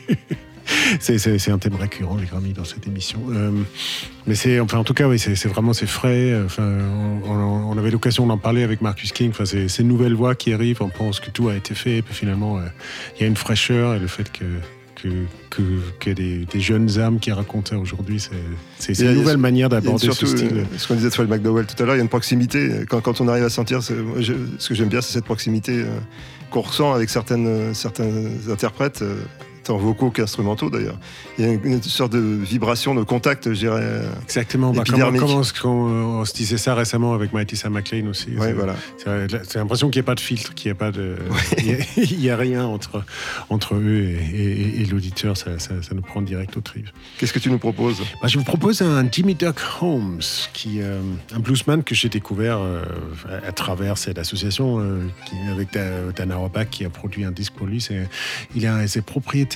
c'est 1.01 1.51
un 1.51 1.59
thème 1.59 1.75
récurrent 1.75 2.17
les 2.17 2.27
Grammy 2.27 2.53
dans 2.53 2.65
cette 2.65 2.87
émission. 2.87 3.21
Euh, 3.31 3.51
mais 4.27 4.35
c'est 4.35 4.61
enfin 4.61 4.79
en 4.79 4.85
tout 4.85 4.95
cas 4.95 5.09
oui 5.09 5.19
c'est 5.19 5.47
vraiment 5.49 5.73
c'est 5.73 5.87
frais. 5.87 6.35
Enfin 6.45 6.63
on, 7.25 7.31
on- 7.31 7.71
on 7.73 7.79
avait 7.79 7.91
l'occasion 7.91 8.27
d'en 8.27 8.39
parler 8.39 8.63
avec 8.63 8.81
Marcus 8.81 9.13
King. 9.13 9.31
Enfin 9.31 9.45
c'est 9.45 9.69
ces 9.69 9.85
nouvelles 9.85 10.15
voix 10.15 10.35
qui 10.35 10.53
arrivent. 10.53 10.83
On 10.83 10.89
pense 10.89 11.21
que 11.21 11.31
tout 11.31 11.49
a 11.49 11.55
été 11.57 11.75
fait 11.75 11.99
et 11.99 12.03
puis 12.03 12.15
finalement 12.15 12.59
euh, 12.59 12.63
il 13.17 13.23
y 13.23 13.25
a 13.25 13.29
une 13.29 13.37
fraîcheur 13.37 13.95
et 13.95 13.99
le 13.99 14.07
fait 14.07 14.31
que 14.33 14.45
que, 14.97 15.09
que, 15.49 15.63
que 15.99 16.11
des, 16.11 16.45
des 16.45 16.61
jeunes 16.61 16.99
âmes 16.99 17.21
qui 17.21 17.33
racontent 17.33 17.71
ça 17.71 17.79
aujourd'hui, 17.79 18.21
c'est 18.79 18.93
une 19.01 19.15
nouvelle 19.15 19.39
manière 19.39 19.71
d'aborder 19.71 20.11
ce 20.13 20.27
style. 20.27 20.51
euh, 20.53 20.65
ce 20.77 20.87
qu'on 20.87 20.95
disait 20.95 21.09
de 21.09 21.15
Fred 21.15 21.27
McDowell 21.31 21.65
tout 21.65 21.83
à 21.83 21.87
l'heure, 21.87 21.95
il 21.95 21.99
y 21.99 22.01
a 22.01 22.03
une 22.03 22.11
proximité. 22.11 22.85
Quand, 22.87 23.01
quand 23.01 23.19
on 23.23 23.29
arrive 23.29 23.45
à 23.45 23.49
sentir, 23.49 23.81
je- 23.81 24.35
ce 24.59 24.69
que 24.69 24.75
j'aime 24.75 24.91
bien, 24.91 25.01
c'est 25.01 25.15
cette 25.15 25.25
proximité 25.25 25.73
euh, 25.73 25.87
qu'on 26.51 26.61
ressent 26.61 26.93
avec 26.93 27.09
certaines, 27.09 27.73
certains 27.73 28.11
interprètes. 28.51 29.01
euh, 29.01 29.23
tant 29.65 29.77
vocaux 29.79 30.11
qu'instrumentaux 30.11 30.71
d'ailleurs. 30.71 30.99
Il 31.39 31.45
y 31.45 31.49
a 31.49 31.53
une, 31.53 31.83
sorte 31.83 32.13
de 32.13 32.19
vibration, 32.19 32.95
de 32.95 33.03
contact, 33.03 33.53
je 33.53 33.59
dirais. 33.59 34.03
Exactement. 34.25 34.73
Bah, 34.73 34.83
comment, 34.89 35.13
comment 35.13 35.43
qu'on- 35.61 35.71
on 36.21 36.25
se 36.25 36.33
disait 36.35 36.59
ça 36.59 36.75
récemment 36.75 37.15
avec 37.15 37.31
Sam 37.57 37.73
McLean 37.73 38.07
aussi. 38.09 38.31
Ouais, 38.37 38.49
C'est- 38.49 38.53
voilà. 38.53 38.75
C'est 39.45 39.57
l'impression 39.57 39.91
qu'il 39.91 40.01
n'y 40.01 40.05
a 40.05 40.07
pas 40.07 40.15
de 40.15 40.21
filtre, 40.21 40.55
qu'il 40.55 40.71
n'y 40.71 40.73
a 40.73 40.75
pas 40.79 40.91
de, 40.93 41.17
il 41.59 42.21
y 42.23 42.31
a- 42.31 42.35
a, 42.35 42.37
rien 42.37 42.65
entre 42.65 43.05
entre 43.49 43.75
eux 43.75 44.05
et, 44.05 44.35
et- 44.35 44.81
et 44.83 44.85
l'auditeur. 44.87 45.37
Ça, 45.37 45.59
ça- 45.59 45.83
ça 45.83 45.95
nous 45.95 46.03
prend 46.03 46.23
direct 46.23 46.57
au 46.57 46.61
trip. 46.61 46.89
Qu'est-ce 47.19 47.33
que 47.33 47.39
tu 47.39 47.51
nous 47.51 47.59
proposes? 47.59 48.01
Bah, 48.23 48.29
je 48.29 48.39
vous 48.39 48.45
propose 48.45 48.83
un 48.83 49.09
Jimmy 49.11 49.35
Duck 49.35 49.57
Holmes, 49.81 50.21
qui, 50.53 50.81
euh, 50.81 51.01
un 51.35 51.39
bluesman 51.41 51.83
que 51.83 51.95
j'ai 51.95 52.09
découvert 52.09 52.59
euh, 52.61 52.83
à, 53.47 53.53
travers 53.53 53.99
cette 53.99 54.19
association 54.19 54.79
euh, 54.81 55.01
qui, 55.27 55.35
avec 55.51 55.73
Da- 55.73 56.13
Dana 56.15 56.37
Roback 56.37 56.71
qui 56.71 56.85
a 56.85 56.91
produit 56.91 57.25
un 57.25 57.31
disque 57.33 57.55
pour 57.55 57.67
lui. 57.67 57.87
Il 58.55 58.65
est, 58.65 58.87
c'est 58.87 59.03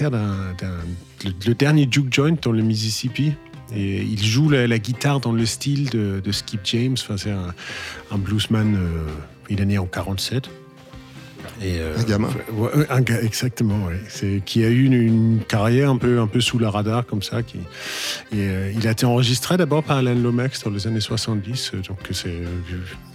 le, 0.01 1.55
dernier 1.55 1.89
juke 1.91 2.13
joint 2.13 2.37
dans 2.43 2.53
le 2.53 2.63
Mississippi. 2.63 3.33
Et 3.75 4.03
il 4.03 4.23
joue 4.23 4.49
la, 4.51 4.79
guitare 4.79 5.21
dans 5.21 5.33
le 5.33 5.47
style 5.47 5.91
de, 5.91 6.33
Skip 6.33 6.61
James. 6.65 6.97
Enfin, 7.01 7.17
c'est 7.17 7.31
un, 7.33 7.55
un 8.11 8.19
bluesman. 8.19 8.77
euh, 8.77 9.07
il 9.51 9.61
est 9.61 9.67
né 9.67 9.79
en 9.79 9.87
47. 9.87 10.49
Et, 11.63 11.79
euh, 11.79 11.97
Un 11.99 12.03
gamin. 12.03 12.29
Un 12.91 13.01
gars, 13.01 13.23
exactement, 13.23 13.87
ouais. 13.87 14.01
C'est 14.09 14.43
qui 14.45 14.65
a 14.65 14.69
eu 14.69 14.85
une, 14.85 14.95
une 14.95 15.41
carrière 15.47 15.91
un 15.91 15.97
peu, 15.97 16.19
un 16.21 16.27
peu 16.27 16.41
sous 16.41 16.59
la 16.59 16.71
radar 16.71 17.07
comme 17.07 17.23
ça. 17.23 17.43
Qui, 17.43 17.59
et 17.59 17.63
euh, 18.35 18.73
il 18.77 18.87
a 18.87 18.91
été 18.91 19.07
enregistré 19.07 19.57
d'abord 19.57 19.83
par 19.83 19.99
Alan 19.99 20.15
Lomax 20.15 20.65
dans 20.65 20.71
les 20.71 20.87
années 20.87 21.01
70, 21.01 21.73
euh, 21.75 21.83
donc 21.89 21.99
c'est 22.11 22.29
euh, 22.29 22.47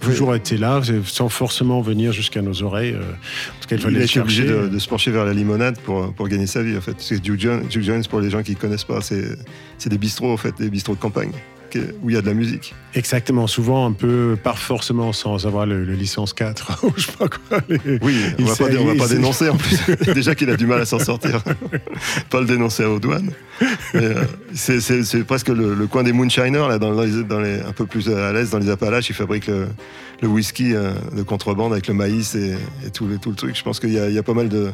toujours 0.00 0.34
été 0.34 0.56
là, 0.56 0.80
sans 1.04 1.28
forcément 1.28 1.80
venir 1.80 2.12
jusqu'à 2.12 2.42
nos 2.42 2.62
oreilles. 2.62 2.94
en 2.94 3.60
tout 3.60 3.68
cas, 3.68 3.76
il 3.76 3.78
Il 3.78 3.80
fallait 3.80 3.96
a 3.96 3.98
le 4.00 4.04
été 4.04 4.20
obligé 4.20 4.44
de, 4.44 4.68
de 4.68 4.78
se 4.78 4.88
pencher 4.88 5.10
vers 5.10 5.24
la 5.24 5.32
limonade 5.32 5.78
pour, 5.80 6.12
pour 6.14 6.28
gagner 6.28 6.46
sa 6.46 6.62
vie, 6.62 6.76
en 6.76 6.80
fait. 6.80 6.96
C'est 6.98 7.20
Duke 7.20 7.40
Jones, 7.40 7.64
Duke 7.68 7.82
Jones, 7.82 8.02
pour 8.08 8.20
les 8.20 8.30
gens 8.30 8.42
qui 8.42 8.52
ne 8.52 8.56
connaissent 8.56 8.84
pas, 8.84 9.00
c'est 9.00 9.36
c'est 9.78 9.88
des 9.88 9.98
bistrots, 9.98 10.32
en 10.32 10.36
fait, 10.36 10.54
des 10.58 10.68
bistrots 10.68 10.94
de 10.94 11.00
campagne, 11.00 11.32
où 12.02 12.10
il 12.10 12.14
y 12.14 12.18
a 12.18 12.22
de 12.22 12.26
la 12.26 12.34
musique. 12.34 12.74
Exactement, 12.94 13.46
souvent 13.46 13.86
un 13.86 13.92
peu, 13.92 14.36
pas 14.42 14.54
forcément 14.54 15.12
sans 15.12 15.46
avoir 15.46 15.64
le, 15.66 15.84
le 15.84 15.94
licence 15.94 16.32
4 16.34 16.80
ou 16.84 16.92
je 16.96 17.06
sais 17.06 17.12
pas 17.12 17.28
quoi. 17.28 17.58
les- 17.68 17.98
Oui, 18.02 18.16
on 18.38 18.44
va 18.44 18.56
pas, 18.56 18.64
on 18.78 18.84
va 18.86 18.94
pas 18.96 19.08
dénoncer 19.08 19.48
en 19.48 19.56
plus. 19.56 19.78
Déjà 20.14 20.34
qu'il 20.34 20.50
a 20.50 20.56
du 20.56 20.66
mal 20.66 20.80
à 20.80 20.84
s'en 20.86 20.98
sortir. 20.98 21.42
pas 22.30 22.40
le 22.40 22.46
dénoncer 22.46 22.84
aux 22.84 22.98
douanes. 22.98 23.30
Euh, 23.94 24.24
c'est- 24.54 25.24
presque 25.24 25.48
le, 25.48 25.74
le 25.74 25.86
coin 25.86 26.02
des 26.02 26.12
moonshiners, 26.12 26.66
là, 26.68 26.78
dans, 26.78 26.94
dans 26.94 27.02
les, 27.02 27.22
dans 27.24 27.40
les- 27.40 27.60
un 27.60 27.72
peu 27.72 27.86
plus 27.86 28.08
à 28.08 28.32
l'est, 28.32 28.50
dans 28.50 28.58
les 28.58 28.70
Appalaches. 28.70 29.08
Ils 29.10 29.14
fabriquent 29.14 29.46
le, 29.48 29.66
le 30.22 30.28
whisky 30.28 30.74
euh, 30.74 30.92
de 31.16 31.22
contrebande 31.22 31.72
avec 31.72 31.86
le 31.86 31.94
maïs 31.94 32.34
et, 32.34 32.56
et 32.86 32.90
tout, 32.90 33.06
le, 33.06 33.18
tout 33.18 33.30
le 33.30 33.36
truc. 33.36 33.56
Je 33.56 33.62
pense 33.62 33.78
qu'il 33.80 33.92
y 33.92 34.18
a 34.18 34.22
pas 34.22 34.34
mal 34.34 34.48
de, 34.48 34.70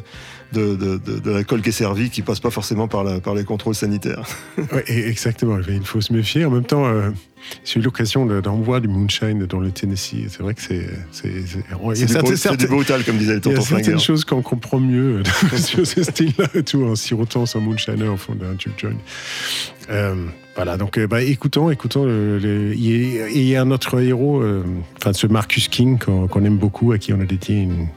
de, 0.53 0.75
de, 0.75 0.97
de- 0.97 1.19
de 1.19 1.31
l'alcool 1.31 1.61
qui 1.61 1.69
est 1.69 1.71
servi 1.71 2.09
qui 2.09 2.21
passe 2.21 2.39
pas 2.39 2.49
forcément 2.51 2.87
par, 2.87 3.03
la, 3.03 3.19
par 3.19 3.35
les 3.35 3.43
contrôles 3.43 3.75
sanitaires. 3.75 4.25
Ouais, 4.71 4.83
exactement, 4.87 5.57
il 5.67 5.83
faut 5.85 6.01
se 6.01 6.13
méfier. 6.13 6.45
En 6.45 6.51
même 6.51 6.65
temps, 6.65 6.85
euh, 6.85 7.09
j'ai 7.65 7.79
eu 7.79 7.83
l'occasion 7.83 8.25
de- 8.25 8.41
d'en 8.41 8.55
voir 8.57 8.81
du 8.81 8.87
moonshine 8.87 9.45
dans 9.45 9.59
le 9.59 9.71
Tennessee. 9.71 10.25
C'est 10.29 10.41
vrai 10.41 10.53
que 10.53 10.61
c'est. 10.61 10.87
c'est- 11.11 11.27
du, 12.57 12.67
brutal, 12.67 13.03
comme 13.03 13.17
disait 13.17 13.33
le 13.35 13.41
Il 13.45 13.49
y 13.49 13.51
a 13.51 13.53
tonton 13.55 13.61
certaines 13.61 13.83
Flingueur. 13.85 13.99
choses 14.01 14.25
qu'on 14.25 14.41
comprend 14.41 14.79
mieux 14.79 15.21
euh, 15.53 15.57
sur 15.57 15.85
ce 15.85 16.03
style-là 16.03 16.47
et 16.55 16.63
tout, 16.63 16.83
en 16.83 16.95
sirotant 16.95 17.45
son 17.45 17.61
moonshiner 17.61 18.07
au 18.07 18.17
fond 18.17 18.35
d'un 18.35 18.57
juke 18.57 18.79
joint. 18.79 18.91
Euh, 19.89 20.15
voilà, 20.55 20.75
donc 20.75 20.97
euh, 20.97 21.05
bah, 21.07 21.21
écoutons, 21.21 21.69
écoutons. 21.69 22.03
le- 22.03 22.39
le- 22.39 22.73
il 22.75 23.43
y 23.43 23.55
a- 23.55 23.61
un 23.61 23.71
autre 23.71 24.01
héros, 24.01 24.41
euh, 24.41 24.63
enfin 24.97 25.13
ce 25.13 25.27
Marcus 25.27 25.67
King 25.69 25.97
qu'on 25.99 26.43
aime 26.43 26.57
beaucoup, 26.57 26.91
à 26.91 26.97
qui 26.97 27.13
on 27.13 27.19
a 27.21 27.25
dédié 27.25 27.57
une, 27.61 27.87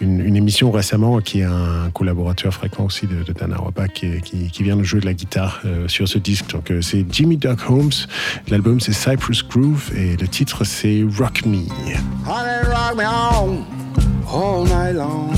une- 0.00 0.20
une 0.24 0.34
émission 0.36 0.70
récemment, 0.70 1.20
qui 1.20 1.40
est 1.40 1.44
un 1.44 1.90
collaborateur 1.92 2.52
fréquent 2.54 2.84
aussi 2.86 3.06
de, 3.06 3.22
de 3.22 3.32
Dana 3.32 3.58
qui, 3.94 4.20
qui- 4.22 4.50
qui 4.50 4.62
vient 4.62 4.76
de 4.76 4.82
jouer 4.82 5.00
de 5.00 5.06
la 5.06 5.14
guitare 5.14 5.60
euh, 5.66 5.86
sur 5.88 6.08
ce 6.08 6.18
disque. 6.18 6.50
Donc 6.50 6.72
c'est 6.80 7.04
Jimmy 7.12 7.36
Duck 7.36 7.58
Holmes, 7.68 7.90
l'album 8.48 8.80
c'est 8.86 8.92
Cypress 8.92 9.42
Groove 9.42 9.90
et 9.96 10.16
le 10.16 10.28
titre 10.28 10.62
c'est 10.62 11.04
Rock 11.18 11.44
Me. 11.44 11.66
Honey, 12.24 12.68
rock 12.68 12.96
me 12.96 13.04
all 14.32 14.64
night 14.64 14.94
long. 14.94 15.32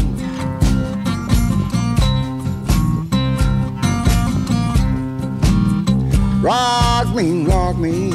Rock 6.42 7.14
me, 7.14 7.46
rock 7.46 7.78
me. 7.78 8.12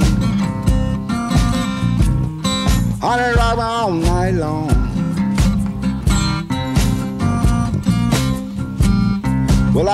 Honey, 3.01 3.33
rock 3.35 3.57
me 3.57 3.63
all 3.63 3.91
night 3.91 4.35
long. 4.35 4.67
Well, 9.73 9.87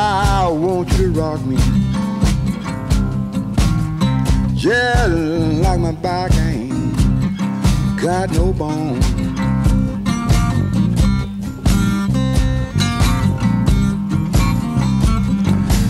want 0.53 0.91
you 0.97 1.13
to 1.13 1.19
rock 1.21 1.45
me. 1.45 1.78
Just 4.59 5.13
like 5.63 5.79
my 5.79 5.93
back 5.93 6.33
ain't 6.35 6.93
got 7.97 8.29
no 8.31 8.51
bone. 8.51 8.99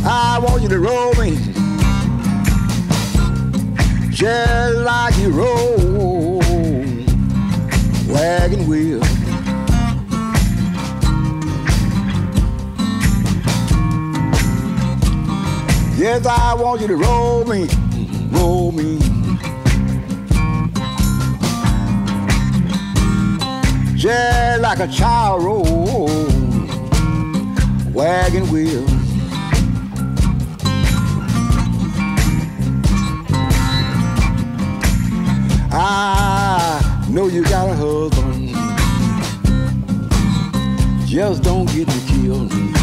I 0.05 0.39
want 0.39 0.61
you 0.61 0.69
to 0.69 0.77
roll 0.77 1.15
me 1.15 1.35
just 4.11 4.77
like 4.77 5.17
you 5.17 5.31
roll 5.31 6.37
wagon 8.07 8.67
wheel. 8.67 8.99
Yes, 15.97 16.23
I 16.27 16.53
want 16.53 16.81
you 16.81 16.87
to 16.87 16.95
roll 16.95 17.45
me, 17.45 17.67
me. 18.39 18.99
Just 23.95 24.61
like 24.61 24.79
a 24.79 24.87
child 24.87 25.43
roll 25.43 26.09
wagon 27.93 28.49
wheel. 28.49 28.85
I 35.71 37.05
know 37.09 37.27
you 37.27 37.43
got 37.43 37.69
a 37.69 37.75
husband. 37.75 38.49
Just 41.05 41.43
don't 41.43 41.65
get 41.73 41.87
me 41.87 41.99
killed. 42.07 42.78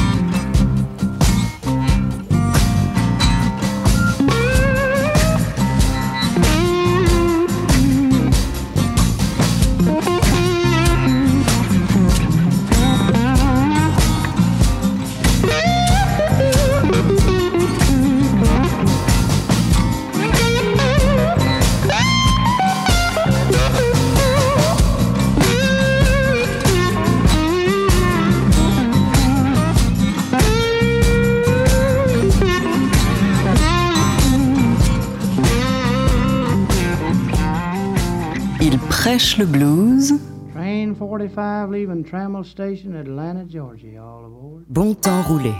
Le 39.16 39.46
blues. 39.46 40.12
Train 40.52 40.94
45 40.94 41.70
leaving 41.70 42.04
Trammell 42.04 42.44
Station, 42.44 42.94
Atlanta, 42.94 43.46
Georgia. 43.48 43.98
All 43.98 44.26
aboard. 44.26 44.64
Bon 44.68 44.92
temps 44.92 45.22
roulé 45.22 45.54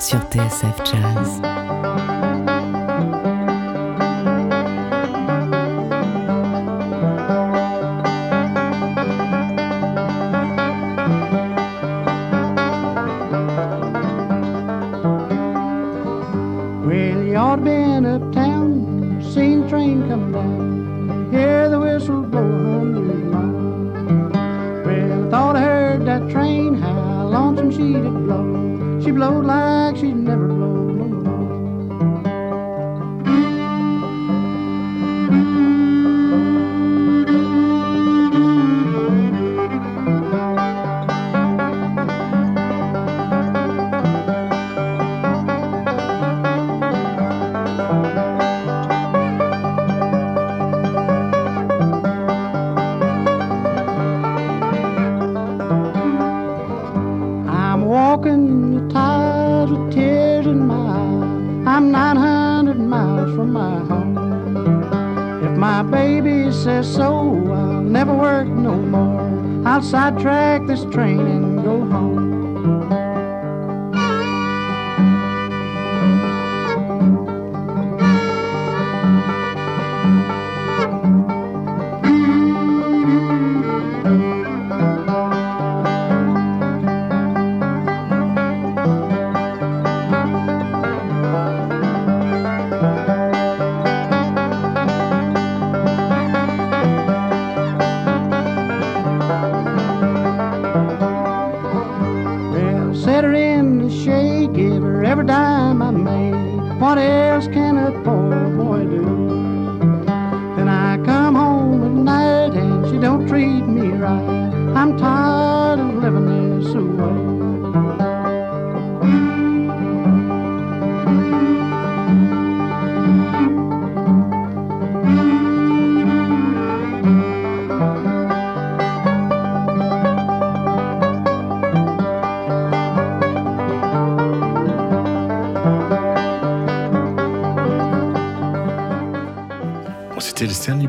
sur 0.00 0.18
TSF 0.30 0.80
Jazz. 0.86 1.42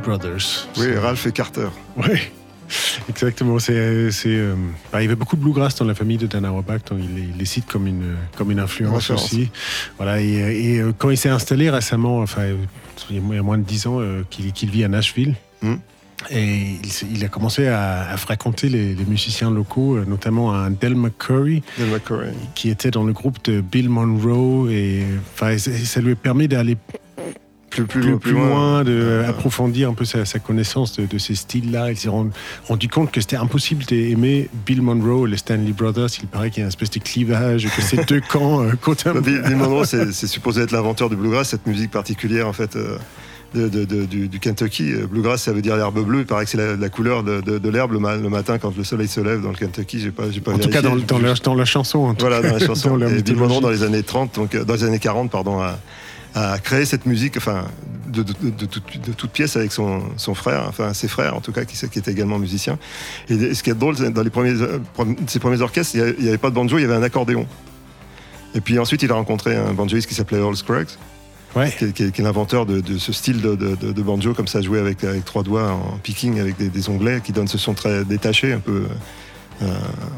Brothers. 0.10 0.68
Oui, 0.78 0.96
Ralph 0.98 1.26
et 1.28 1.32
Carter. 1.32 1.68
Oui, 1.98 2.20
exactement. 3.10 3.60
C'est, 3.60 4.12
c'est, 4.12 4.30
euh, 4.30 4.56
bah, 4.92 5.02
il 5.02 5.06
y 5.06 5.08
avait 5.08 5.16
beaucoup 5.16 5.36
de 5.36 5.42
bluegrass 5.42 5.76
dans 5.76 5.86
la 5.86 5.96
famille 5.96 6.18
de 6.18 6.28
Dan 6.28 6.46
Auerbach, 6.46 6.82
donc 6.90 7.00
il, 7.02 7.16
les- 7.16 7.22
il 7.32 7.38
les 7.38 7.46
cite 7.46 7.66
comme 7.68 7.88
une, 7.88 8.16
comme 8.38 8.52
une 8.52 8.60
influence 8.60 9.10
aussi. 9.12 9.50
Voilà, 9.98 10.22
et, 10.22 10.42
euh, 10.44 10.52
et, 10.52 10.80
euh, 10.80 10.94
quand 10.98 11.10
il 11.10 11.18
s'est 11.18 11.30
installé 11.30 11.70
récemment, 11.70 12.20
enfin, 12.20 12.44
il 13.10 13.16
y 13.16 13.38
a 13.38 13.42
moins- 13.44 13.58
de 13.58 13.64
10 13.64 13.88
ans, 13.88 14.00
euh, 14.00 14.24
qu'il, 14.30 14.52
qu'il 14.52 14.70
vit 14.72 14.84
à 14.84 14.88
Nashville. 14.88 15.36
Mm. 15.62 15.74
Et 16.32 16.76
il, 17.14 17.24
a 17.24 17.30
commencé 17.30 17.68
à, 17.68 18.10
à 18.10 18.18
fréquenter 18.18 18.68
les, 18.68 18.94
les 18.94 19.06
musiciens 19.06 19.50
locaux, 19.50 19.98
notamment 20.06 20.54
un 20.54 20.70
Del 20.70 20.94
McCurry, 20.94 21.64
Del 21.78 21.90
McCurry. 21.92 22.32
qui 22.56 22.70
était 22.70 22.92
dans 22.92 23.06
le 23.06 23.14
groupe 23.14 23.38
de 23.46 23.62
Bill 23.62 23.88
Monroe. 23.90 24.70
Et 24.70 25.06
enfin, 25.34 25.58
ça 25.58 26.02
lui 26.02 26.16
permet 26.16 26.50
d'aller 26.50 26.76
Plus, 27.70 27.86
plus, 27.86 28.02
plus, 28.02 28.10
plus, 28.12 28.20
plus 28.20 28.32
loin, 28.34 28.84
de 28.84 29.24
approfondir 29.28 29.90
un 29.90 29.94
peu 29.94 30.06
sa, 30.06 30.26
sa 30.26 30.40
connaissance 30.40 30.96
de, 31.00 31.06
de 31.06 31.18
ces 31.18 31.36
styles-là. 31.36 31.92
Il 31.92 31.98
s'est 31.98 32.10
rendu, 32.10 32.32
rendu 32.68 32.88
compte 32.88 33.12
que 33.12 33.22
c'était 33.22 33.36
impossible 33.36 33.86
d'aimer 33.86 34.50
Bill 34.66 34.82
Monroe 34.82 35.28
et 35.28 35.32
les 35.32 35.38
Stanley 35.38 35.72
Brothers. 35.72 36.10
Il 36.22 36.28
paraît 36.28 36.50
qu'il 36.50 36.60
y 36.60 36.64
a 36.64 36.66
une 36.66 36.70
espèce 36.70 36.90
de 36.90 37.00
clivage, 37.00 37.68
que 37.76 37.82
ces 37.82 37.98
deux 38.08 38.22
camps 38.22 38.64
euh, 38.64 38.72
côte 38.82 39.06
à 39.06 39.14
Bill, 39.14 39.42
Bill 39.46 39.56
Monroe, 39.56 39.86
c'est 39.86 40.28
supposé 40.28 40.62
être 40.62 40.72
l'inventeur 40.72 41.10
du 41.10 41.16
bluegrass, 41.16 41.50
cette 41.50 41.68
musique 41.68 41.92
particulière 41.92 42.48
en 42.48 42.54
fait 42.54 42.76
euh, 42.76 42.98
de, 43.54 43.68
de- 43.68 43.86
de- 43.86 44.06
du, 44.06 44.28
du 44.28 44.40
Kentucky. 44.40 44.92
Euh, 44.92 45.08
Bluegrass, 45.08 45.44
ça 45.44 45.54
veut 45.54 45.62
dire 45.62 45.76
l'herbe 45.76 46.04
bleue. 46.06 46.20
Il 46.20 46.26
paraît 46.26 46.46
que 46.46 46.52
c'est 46.52 46.58
la, 46.58 46.76
la 46.76 46.90
couleur 46.90 47.24
de, 47.24 47.70
l'herbe 47.70 47.94
le, 47.94 48.00
ma- 48.00 48.16
le 48.16 48.30
matin 48.30 48.58
quand 48.60 48.76
le 48.76 48.84
soleil 48.84 49.08
se 49.08 49.22
lève 49.22 49.42
dans 49.42 49.50
le 49.50 49.56
Kentucky. 49.56 50.00
J'ai 50.00 50.12
pas, 50.12 50.24
pas 50.44 50.54
En 50.54 50.58
tout 50.60 50.70
cas, 50.70 50.82
dans, 50.82 50.96
dans, 50.96 51.18
la, 51.20 51.34
dans 51.36 51.56
la 51.56 51.66
chanson. 51.66 52.00
en 52.00 52.14
tout 52.16 52.26
Voilà, 52.28 52.42
dans 52.48 52.54
la 52.58 52.66
chanson. 52.66 52.96
la 52.98 53.06
et 53.08 53.10
Bill 53.10 53.18
mythologie. 53.36 53.42
Monroe, 53.42 53.62
dans 53.62 53.70
les 53.70 53.84
années 53.84 54.04
30, 54.04 54.36
donc 54.36 54.56
euh, 54.56 54.64
dans 54.66 54.74
les 54.76 54.84
années 54.84 55.00
40, 55.00 55.32
pardon, 55.32 55.60
a, 55.60 55.80
a 56.36 56.58
créé 56.60 56.86
cette 56.86 57.06
musique, 57.06 57.38
enfin, 57.38 57.66
de, 58.08 58.24
de, 58.24 58.34
de, 58.42 58.50
de 58.52 58.66
toute- 59.14 59.32
pièce 59.32 59.56
avec 59.56 59.72
son, 59.72 60.02
son 60.18 60.34
frère, 60.36 60.66
enfin 60.68 60.94
ses 60.94 61.08
frères 61.08 61.36
en 61.36 61.42
tout 61.42 61.52
cas, 61.52 61.66
qui, 61.66 61.76
qui 61.90 62.00
étaient 62.00 62.12
également 62.12 62.40
musiciens. 62.40 62.78
Et 63.30 63.54
ce 63.54 63.64
qui 63.64 63.70
est 63.70 63.74
drôle, 63.76 63.98
c'est 63.98 64.12
dans 64.12 64.24
les 64.24 64.30
premiers, 64.30 64.60
euh, 64.62 64.80
ses 65.28 65.40
premiers 65.40 65.62
orchestres, 65.62 65.96
il 65.96 66.16
n'y 66.24 66.28
avait, 66.30 66.38
pas 66.38 66.50
de 66.50 66.56
banjo, 66.56 66.78
il 66.78 66.82
y 66.82 66.86
avait 66.86 66.96
un 66.96 67.04
accordéon. 67.04 67.46
Et 68.56 68.62
puis 68.62 68.80
ensuite, 68.80 69.04
il 69.04 69.12
a 69.12 69.16
rencontré 69.16 69.56
un 69.56 69.74
banjoiste 69.74 70.08
qui 70.08 70.16
s'appelait 70.16 70.40
Earl 70.40 70.56
Scruggs. 70.56 70.90
Ouais. 71.56 71.74
Qui, 71.78 71.86
est, 71.86 71.92
qui 71.94 72.04
est- 72.04 72.12
qui 72.12 72.22
est 72.22 72.24
l'inventeur 72.24 72.68
de, 72.68 72.80
de 72.80 73.00
ce 73.00 73.12
style 73.12 73.42
de, 73.42 73.56
de- 73.56 73.76
de- 73.76 73.92
de 73.92 74.02
banjo, 74.04 74.36
comme 74.36 74.48
ça, 74.48 74.62
joué 74.62 74.80
avec, 74.80 75.04
avec 75.04 75.26
trois 75.26 75.42
doigts 75.42 75.72
en 75.72 75.98
picking, 75.98 76.40
avec 76.40 76.58
des, 76.58 76.70
des 76.70 76.90
onglets, 76.90 77.22
qui 77.24 77.32
donne 77.32 77.48
ce 77.48 77.58
son 77.58 77.74
très 77.74 78.06
détaché, 78.06 78.54
un 78.54 78.60
peu. 78.60 78.84
Euh, 79.62 79.68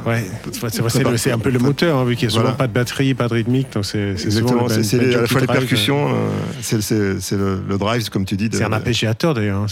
Ouais, 0.05 0.23
c'est 1.17 1.31
un 1.31 1.37
peu 1.39 1.49
le 1.49 1.59
moteur, 1.59 1.97
hein, 1.99 2.05
vu 2.05 2.15
qu'il 2.15 2.27
n'y 2.27 2.31
a 2.31 2.35
souvent 2.35 2.43
Voilà. 2.43 2.57
pas 2.57 2.67
de 2.67 2.73
batterie, 2.73 3.13
pas 3.13 3.27
de 3.27 3.33
rythmique. 3.33 3.73
Donc 3.73 3.85
c'est 3.85 4.17
c'est 4.17 4.25
Exactement, 4.25 4.67
à 4.67 4.77
la 4.77 5.27
fois 5.27 5.41
les 5.41 5.47
percussions, 5.47 6.09
euh, 6.09 6.29
c'est 6.61 7.31
le, 7.37 7.61
le 7.67 7.77
drive, 7.77 8.09
comme 8.09 8.25
tu 8.25 8.35
dis. 8.35 8.49
C'est 8.51 8.63
un 8.63 8.73
arpégiateur 8.73 9.33
d'ailleurs. 9.33 9.61
hein, 9.61 9.65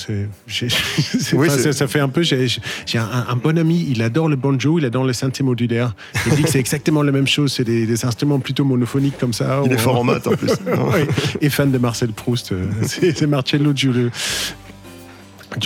Oui, 1.33 1.49
ça, 1.71 1.87
fait 1.87 1.99
un 1.99 2.09
peu. 2.09 2.21
J'ai 2.23 2.47
un, 2.95 3.25
un 3.29 3.35
bon 3.35 3.57
ami, 3.57 3.87
il 3.89 4.01
adore 4.01 4.29
le 4.29 4.35
banjo, 4.35 4.79
il 4.79 4.85
adore 4.85 5.03
le 5.05 5.13
synthé 5.13 5.43
modulaire. 5.43 5.93
Il 6.27 6.35
dit 6.35 6.43
que 6.43 6.49
c'est 6.49 6.59
exactement 6.59 7.03
la 7.03 7.11
même 7.11 7.27
chose. 7.27 7.53
C'est 7.53 7.63
des, 7.63 7.85
des 7.85 8.05
instruments 8.05 8.39
plutôt 8.39 8.63
monophoniques 8.65 9.17
comme 9.17 9.33
ça. 9.33 9.61
Il 9.65 9.71
est 9.71 9.75
ou- 9.75 9.79
fort 9.79 9.99
en 9.99 10.03
maths, 10.03 10.27
en 10.27 10.35
plus. 10.35 10.51
Et 11.41 11.49
fan 11.49 11.71
de 11.71 11.77
Marcel 11.77 12.09
Proust. 12.11 12.51
euh, 12.51 12.65
C'est 12.85 13.17
c'est 13.17 13.27
Marcello 13.27 13.71
Giulio. 13.75 14.09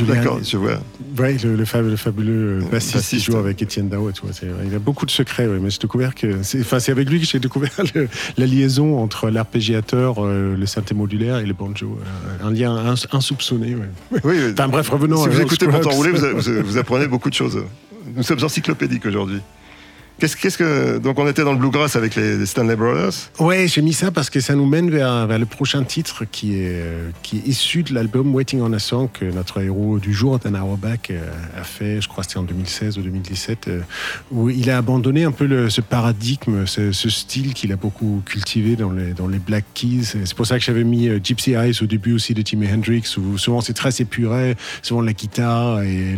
D'accord, 0.05 0.39
je 0.43 0.57
vois. 0.57 0.79
Ouais, 1.19 1.35
le, 1.43 1.55
le 1.55 1.65
fab- 1.65 1.85
le 1.89 1.95
fabuleux 1.97 2.61
euh, 2.63 2.69
bassiste, 2.71 2.91
qui 2.93 2.97
bassiste. 2.97 3.25
joue 3.25 3.37
avec 3.37 3.61
Étienne 3.61 3.89
Dao. 3.89 4.11
tout, 4.11 4.25
c'est- 4.31 4.47
Il 4.65 4.73
a 4.73 4.79
beaucoup 4.79 5.05
de 5.05 5.11
secrets, 5.11 5.45
ouais, 5.45 5.59
mais 5.61 5.69
j'ai 5.69 5.79
découvert 5.79 6.15
que. 6.15 6.41
C'est 6.41 6.61
enfin, 6.61 6.79
c'est 6.79 6.91
avec 6.91 7.09
lui 7.09 7.19
que 7.19 7.25
j'ai 7.25 7.39
découvert 7.39 7.71
le- 7.95 8.07
la 8.37 8.45
liaison 8.45 8.97
entre 9.01 9.29
l'arpégiateur, 9.29 10.23
euh, 10.25 10.55
le 10.57 10.65
synthé 10.65 10.95
modulaire 10.95 11.39
et 11.39 11.45
le 11.45 11.53
banjo. 11.53 11.97
Euh, 12.01 12.47
un 12.47 12.51
lien 12.51 12.73
ins- 12.75 13.07
insoupçonné. 13.11 13.75
ouais. 13.75 14.19
Oui, 14.23 14.35
Enfin 14.53 14.67
bref, 14.69 14.89
revenons 14.89 15.17
si 15.17 15.25
à 15.25 15.29
vous 15.29 15.41
écoutez 15.41 15.65
Scruggs. 15.65 15.81
Pourtant 15.81 15.95
Rouler, 15.97 16.11
vous, 16.11 16.39
vous- 16.41 16.63
vous 16.65 16.77
apprenez 16.77 17.07
beaucoup 17.07 17.29
de 17.29 17.35
choses. 17.35 17.59
Nous 18.15 18.23
sommes 18.23 18.43
encyclopédiques 18.43 19.05
aujourd'hui. 19.05 19.39
Qu'est-ce 20.23 20.37
qu'est-ce 20.37 20.57
que. 20.57 20.99
Donc, 20.99 21.19
on 21.19 21.27
était 21.27 21.43
dans 21.43 21.51
le 21.51 21.57
bluegrass 21.57 21.97
avec 21.97 22.15
les, 22.15 22.45
Stanley 22.45 22.77
Brothers? 22.77 23.29
Ouais, 23.39 23.67
j'ai 23.67 23.81
mis 23.81 23.91
ça 23.91 24.09
parce 24.09 24.29
que 24.29 24.39
ça 24.39 24.55
nous 24.55 24.65
mène 24.65 24.89
vers, 24.89 25.27
le 25.27 25.45
prochain 25.45 25.83
titre 25.83 26.23
qui 26.23 26.55
est, 26.55 26.81
issu 27.45 27.83
de 27.83 27.93
l'album 27.93 28.33
Waiting 28.33 28.61
on 28.61 28.71
a 28.71 28.79
Song 28.79 29.09
que 29.11 29.25
notre 29.25 29.59
héros 29.59 29.99
du 29.99 30.13
jour, 30.13 30.39
Dan 30.39 30.55
Auerbach, 30.55 31.09
euh, 31.11 31.29
a 31.59 31.65
fait, 31.65 31.99
je 31.99 32.07
crois 32.07 32.23
que 32.23 32.29
c'était 32.29 32.39
en 32.39 32.43
2016 32.43 32.99
ou 32.99 33.01
2017, 33.01 33.67
euh, 33.67 33.81
où 34.31 34.49
il 34.49 34.69
a 34.69 34.77
abandonné 34.77 35.25
un 35.25 35.33
peu 35.33 35.69
ce 35.69 35.81
paradigme, 35.81 36.65
ce, 36.67 36.93
style 36.93 37.53
qu'il 37.53 37.73
a 37.73 37.75
beaucoup 37.75 38.21
cultivé 38.25 38.77
dans 38.77 38.91
les, 38.91 39.11
dans 39.11 39.27
les 39.27 39.39
Black 39.39 39.65
Keys. 39.73 40.05
C'est 40.23 40.35
pour 40.35 40.47
ça 40.47 40.57
que 40.57 40.63
j'avais 40.63 40.85
mis 40.85 41.09
euh, 41.09 41.19
Gypsy 41.21 41.51
Eyes 41.51 41.83
au 41.83 41.85
début 41.85 42.13
aussi 42.13 42.33
de 42.33 42.47
Jimi 42.47 42.71
Hendrix, 42.71 43.13
où 43.17 43.37
souvent 43.37 43.59
c'est 43.59 43.73
très 43.73 43.99
épuré, 43.99 44.55
souvent 44.83 45.01
la 45.01 45.11
guitare 45.11 45.81
et 45.81 46.15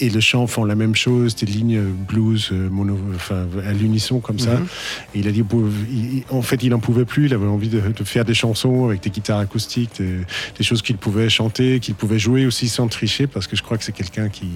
et 0.00 0.10
le 0.10 0.20
chant 0.20 0.46
font 0.46 0.64
la 0.64 0.74
même 0.74 0.94
chose, 0.94 1.34
des 1.34 1.46
lignes 1.46 1.80
blues 1.80 2.50
mono, 2.50 2.98
enfin, 3.22 3.46
à 3.66 3.72
l'unisson 3.72 4.20
comme 4.20 4.38
ça. 4.38 4.54
Mhm. 4.54 4.66
Il 5.14 5.28
a 5.28 5.32
dit, 5.32 5.42
il- 5.90 6.24
en 6.30 6.42
fait, 6.42 6.62
il 6.62 6.70
n'en 6.70 6.78
pouvait 6.80 7.04
plus. 7.04 7.26
Il 7.26 7.34
avait 7.34 7.46
envie 7.46 7.68
de, 7.68 7.80
de 7.80 8.04
faire 8.04 8.24
des 8.24 8.34
chansons 8.34 8.86
avec 8.86 9.02
des 9.02 9.10
guitares 9.10 9.38
acoustiques, 9.38 9.90
des, 9.98 10.18
des 10.58 10.64
choses 10.64 10.82
qu'il 10.82 10.96
pouvait 10.96 11.28
chanter, 11.28 11.80
qu'il 11.80 11.94
pouvait 11.94 12.18
jouer 12.18 12.46
aussi 12.46 12.68
sans 12.68 12.88
tricher, 12.88 13.26
parce 13.26 13.46
que 13.46 13.56
je 13.56 13.62
crois 13.62 13.78
que 13.78 13.84
c'est 13.84 13.92
quelqu'un 13.92 14.28
qui, 14.28 14.46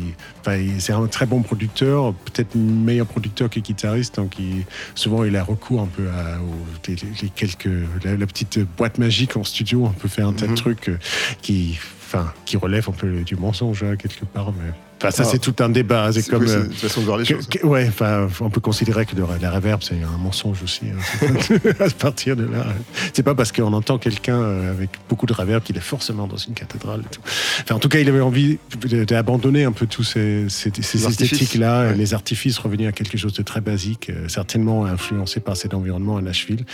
enfin, 0.40 0.58
c'est 0.78 0.92
un 0.92 1.06
très 1.06 1.26
bon 1.26 1.42
producteur, 1.42 2.12
peut-être 2.14 2.54
meilleur 2.56 3.06
producteur 3.06 3.48
que 3.50 3.60
guitariste. 3.60 4.16
Donc, 4.16 4.38
il- 4.38 4.64
souvent, 4.94 5.24
il 5.24 5.36
a 5.36 5.42
recours 5.44 5.80
un 5.80 5.86
peu 5.86 6.08
à 6.10 6.40
aux- 6.40 6.88
les, 6.88 6.96
les 7.22 7.28
quelques, 7.28 7.68
la, 8.04 8.16
la 8.16 8.26
petite 8.26 8.58
boîte 8.76 8.98
magique 8.98 9.36
en 9.36 9.44
studio. 9.44 9.84
On 9.86 9.90
peut 9.90 10.08
faire 10.08 10.28
un 10.28 10.32
tas 10.32 10.46
de 10.46 10.50
Mhm. 10.52 10.56
trucs 10.56 10.88
euh, 10.88 10.98
qui, 11.42 11.78
enfin, 12.06 12.32
qui 12.44 12.56
relèvent 12.56 12.88
un 12.88 12.92
peu 12.92 13.22
du 13.22 13.36
mensonge 13.36 13.82
hein, 13.82 13.96
quelque 13.96 14.24
part, 14.24 14.52
mais. 14.52 14.70
Enfin, 14.98 15.10
ça, 15.10 15.24
Ah. 15.26 15.28
c'est 15.30 15.38
tout 15.38 15.54
un 15.62 15.68
débat. 15.68 16.10
C'est 16.12 16.22
C'est- 16.22 16.30
comme. 16.30 16.44
euh, 16.46 16.70
façon 16.70 17.00
de 17.00 17.06
voir 17.06 17.18
les 17.18 17.24
que- 17.26 17.34
choses. 17.34 17.46
que- 17.48 17.66
ouais, 17.66 17.86
enfin, 17.88 18.28
on 18.40 18.48
peut 18.50 18.60
considérer 18.62 19.04
que 19.04 19.14
de- 19.14 19.22
la 19.42 19.50
reverb, 19.50 19.82
c'est 19.82 19.94
un 20.02 20.16
mensonge 20.18 20.62
aussi. 20.62 20.86
hein. 20.86 21.26
à 21.80 21.90
partir 21.90 22.34
de 22.36 22.44
là, 22.44 22.64
c'est 23.12 23.22
pas 23.22 23.34
parce 23.34 23.52
qu'on 23.52 23.72
entend 23.72 23.98
quelqu'un 23.98 24.40
euh, 24.40 24.70
avec 24.70 24.90
beaucoup 25.08 25.26
de 25.26 25.32
reverb 25.34 25.62
qu'il 25.62 25.76
est 25.76 25.80
forcément 25.80 26.26
dans 26.26 26.36
une 26.38 26.54
cathédrale. 26.54 27.00
et 27.00 27.14
tout. 27.14 27.20
Enfin, 27.62 27.74
en 27.74 27.78
tout 27.78 27.88
cas, 27.88 27.98
il 27.98 28.08
avait 28.08 28.20
envie 28.20 28.58
d'abandonner 29.06 29.64
un 29.64 29.72
peu 29.72 29.86
tous 29.86 30.02
ces, 30.04 30.46
ces, 30.48 30.70
ces 30.80 30.98
Les 30.98 31.04
artifices. 31.04 31.32
esthétiques-là, 31.32 31.88
Ouais. 31.88 31.94
les 31.94 32.14
artifices, 32.14 32.58
revenir 32.58 32.88
à 32.88 32.92
quelque 32.92 33.18
chose 33.18 33.32
de 33.34 33.42
très 33.42 33.60
basique, 33.60 34.10
euh, 34.10 34.28
certainement 34.28 34.86
influencé 34.86 35.40
par 35.40 35.56
cet 35.56 35.74
environnement 35.74 36.16
à 36.16 36.22
Nashville. 36.22 36.64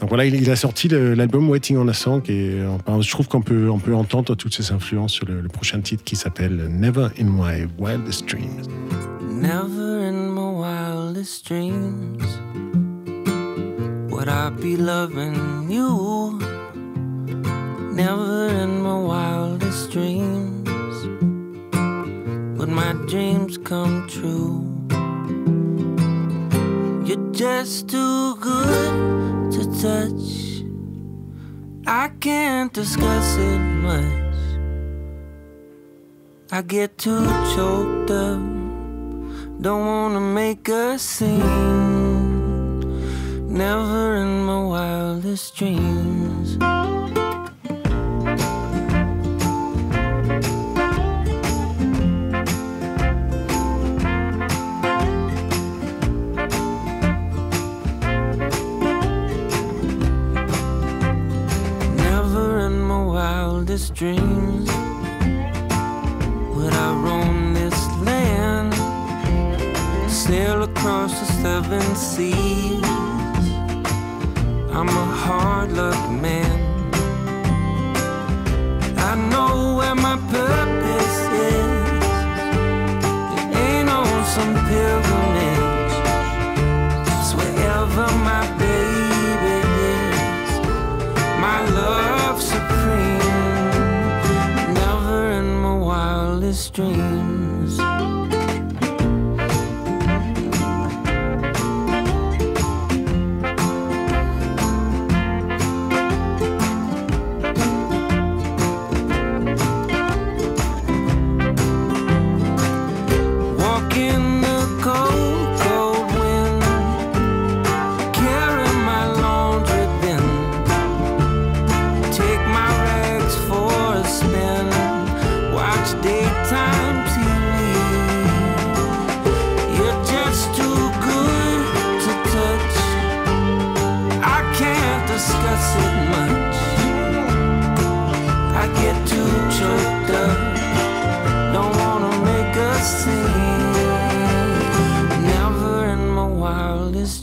Donc 0.00 0.08
voilà, 0.10 0.26
il, 0.26 0.34
il 0.34 0.50
a 0.50 0.56
sorti 0.56 0.88
l'album 0.88 1.48
Waiting 1.48 1.76
on 1.78 1.88
a 1.88 1.94
Song 1.94 2.22
et 2.28 2.58
enfin, 2.66 3.00
je 3.00 3.10
trouve 3.10 3.28
qu'on 3.28 3.42
peut, 3.42 3.70
on 3.70 3.78
peut 3.78 3.94
entendre 3.94 4.34
toutes 4.34 4.54
ces 4.54 4.72
influences 4.72 5.12
sur 5.12 5.26
le, 5.26 5.40
le 5.40 5.48
prochain 5.48 5.80
titre 5.80 6.04
qui 6.04 6.16
s'appelle 6.16 6.68
Never 6.70 7.08
in 7.18 7.24
My 7.24 7.66
wildest 7.76 8.26
dreams. 8.26 8.68
Never 9.20 10.00
in 10.00 10.30
my 10.30 10.50
wildest 10.50 11.44
dreams 11.44 12.24
would 14.12 14.28
I 14.28 14.50
be 14.50 14.76
loving 14.76 15.70
you. 15.70 16.38
Never 17.92 18.48
in 18.48 18.82
my 18.82 18.98
wildest 18.98 19.90
dreams 19.90 20.68
would 22.58 22.68
my 22.68 22.92
dreams 23.08 23.58
come 23.58 24.08
true. 24.08 24.66
You're 27.06 27.32
just 27.32 27.88
too 27.88 28.36
good 28.36 29.52
to 29.52 29.62
touch. 29.80 30.40
I 31.86 32.08
can't 32.20 32.72
discuss 32.72 33.36
it 33.36 33.58
much. 33.58 34.29
I 36.52 36.62
get 36.62 36.98
too 36.98 37.26
choked 37.54 38.10
up. 38.10 38.40
Don't 39.60 39.86
wanna 39.86 40.20
make 40.20 40.68
a 40.68 40.98
scene. 40.98 41.38
Never 43.46 44.16
in 44.16 44.42
my 44.44 44.60
wildest 44.64 45.54
dreams. 45.54 46.56
Never 61.96 62.58
in 62.66 62.80
my 62.80 63.04
wildest 63.04 63.94
dreams 63.94 64.79
roam 66.94 67.54
this 67.54 67.78
land, 67.98 68.74
sail 70.10 70.62
across 70.62 71.12
the 71.20 71.26
seven 71.42 71.82
seas. 71.94 72.84
I'm 74.72 74.88
a 74.88 75.06
hard 75.24 75.72
luck 75.72 76.10
man. 76.10 76.58
I 78.96 79.14
know 79.30 79.76
where 79.78 79.94
my 79.94 80.16
purpose 80.36 81.18
is. 81.52 82.04
It 83.38 83.56
ain't 83.64 83.88
on 83.88 84.24
some 84.34 84.54
pilgrimage. 84.70 85.94
It's 87.12 87.34
wherever 87.34 88.06
my 88.30 88.42
baby 88.58 89.56
is. 89.92 90.50
My 91.40 91.58
love. 91.70 92.19
stream. 96.60 97.29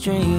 dream. 0.08 0.37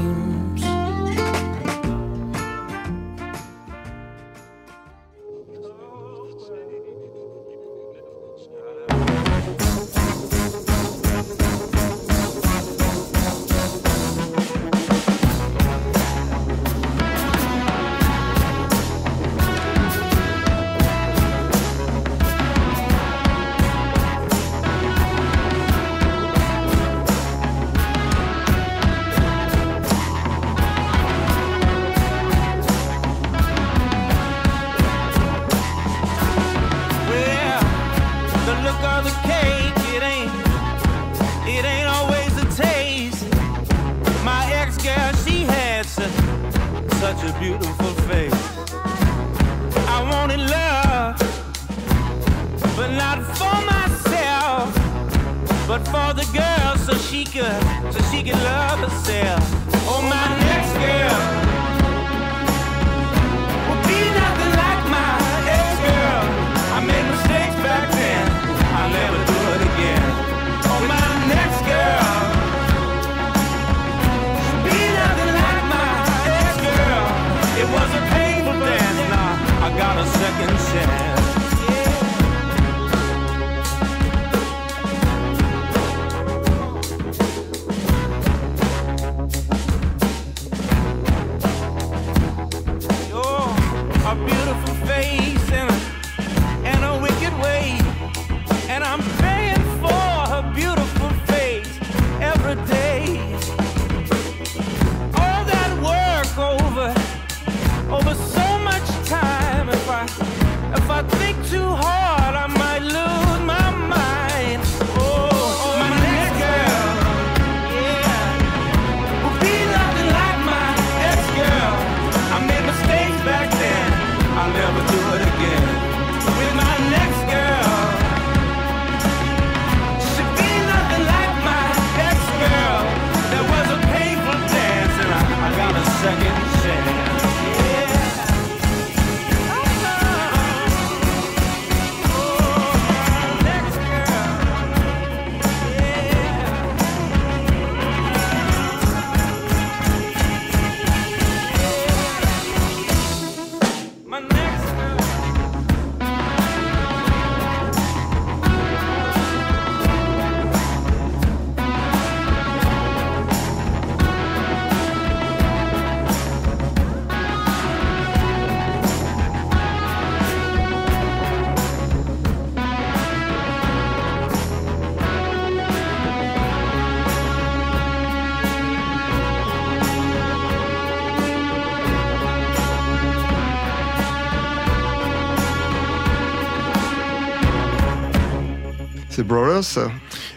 Brothers, 189.28 189.90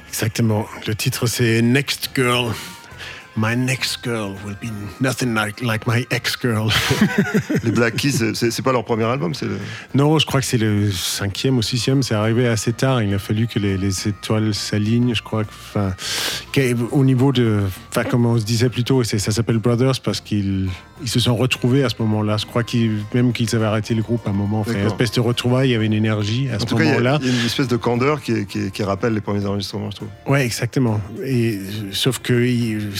Exactement. 0.09 0.67
Le 0.85 0.93
titre, 0.93 1.25
c'est 1.25 1.61
Next 1.61 2.09
Girl. 2.13 2.53
My 3.37 3.55
next 3.55 4.03
girl 4.03 4.35
will 4.45 4.55
be 4.61 4.69
nothing 4.99 5.33
like, 5.33 5.61
like 5.61 5.87
my 5.87 6.05
ex-girl. 6.11 6.69
Les 7.63 7.71
Black 7.71 7.95
Keys, 7.95 8.33
c'est 8.35 8.61
pas 8.61 8.73
leur 8.73 8.83
premier 8.83 9.05
album, 9.05 9.33
c'est 9.33 9.45
le... 9.45 9.57
Non, 9.95 10.19
je 10.19 10.25
crois 10.25 10.41
que 10.41 10.45
c'est 10.45 10.57
le 10.57 10.91
cinquième 10.91 11.57
ou 11.57 11.61
sixième. 11.61 12.03
C'est 12.03 12.13
arrivé 12.13 12.47
assez 12.47 12.73
tard. 12.73 13.01
Il 13.01 13.13
a 13.13 13.19
fallu 13.19 13.47
que 13.47 13.57
les, 13.57 13.77
les 13.77 14.09
étoiles 14.09 14.53
s'alignent. 14.53 15.15
Je 15.15 15.21
crois 15.23 15.45
que, 15.45 15.49
enfin, 15.49 15.93
au 16.91 17.05
niveau 17.05 17.31
de, 17.31 17.61
enfin, 17.89 18.03
comme 18.03 18.25
on 18.25 18.37
se 18.37 18.43
disait 18.43 18.69
plus 18.69 18.83
tôt, 18.83 19.01
ça 19.05 19.17
s'appelle 19.19 19.59
Brothers 19.59 20.01
parce 20.03 20.19
qu'ils 20.19 20.67
ils 21.03 21.09
se 21.09 21.19
sont 21.19 21.35
retrouvés 21.35 21.83
à 21.83 21.89
ce 21.89 21.95
moment-là. 21.99 22.37
Je 22.37 22.45
crois 22.45 22.63
qu'ils, 22.63 22.97
même 23.15 23.33
qu'ils 23.33 23.55
avaient 23.55 23.65
arrêté 23.65 23.95
le 23.95 24.03
groupe 24.03 24.27
à 24.27 24.29
un 24.29 24.33
moment. 24.33 24.59
Enfin, 24.59 24.73
une 24.73 24.85
espèce 24.87 25.11
de 25.13 25.19
retrouvailles. 25.21 25.69
Il 25.69 25.71
y 25.71 25.75
avait 25.75 25.87
une 25.87 25.93
énergie 25.93 26.47
à 26.51 26.57
En 26.57 26.59
ce 26.59 26.65
il 26.75 26.81
y, 26.81 26.83
moment-là. 26.83 27.17
il 27.21 27.27
y 27.27 27.31
a 27.31 27.39
une 27.39 27.45
espèce 27.45 27.67
de 27.69 27.77
candeur 27.77 28.21
qui, 28.21 28.45
qui- 28.45 28.69
qui 28.71 28.83
rappelle 28.83 29.13
les 29.13 29.21
premiers 29.21 29.45
enregistrements, 29.45 29.89
je 29.89 29.95
trouve. 29.95 30.09
Ouais, 30.27 30.45
exactement. 30.45 30.99
Et 31.25 31.59
sauf 31.91 32.19
que 32.19 32.33
il- 32.33 32.91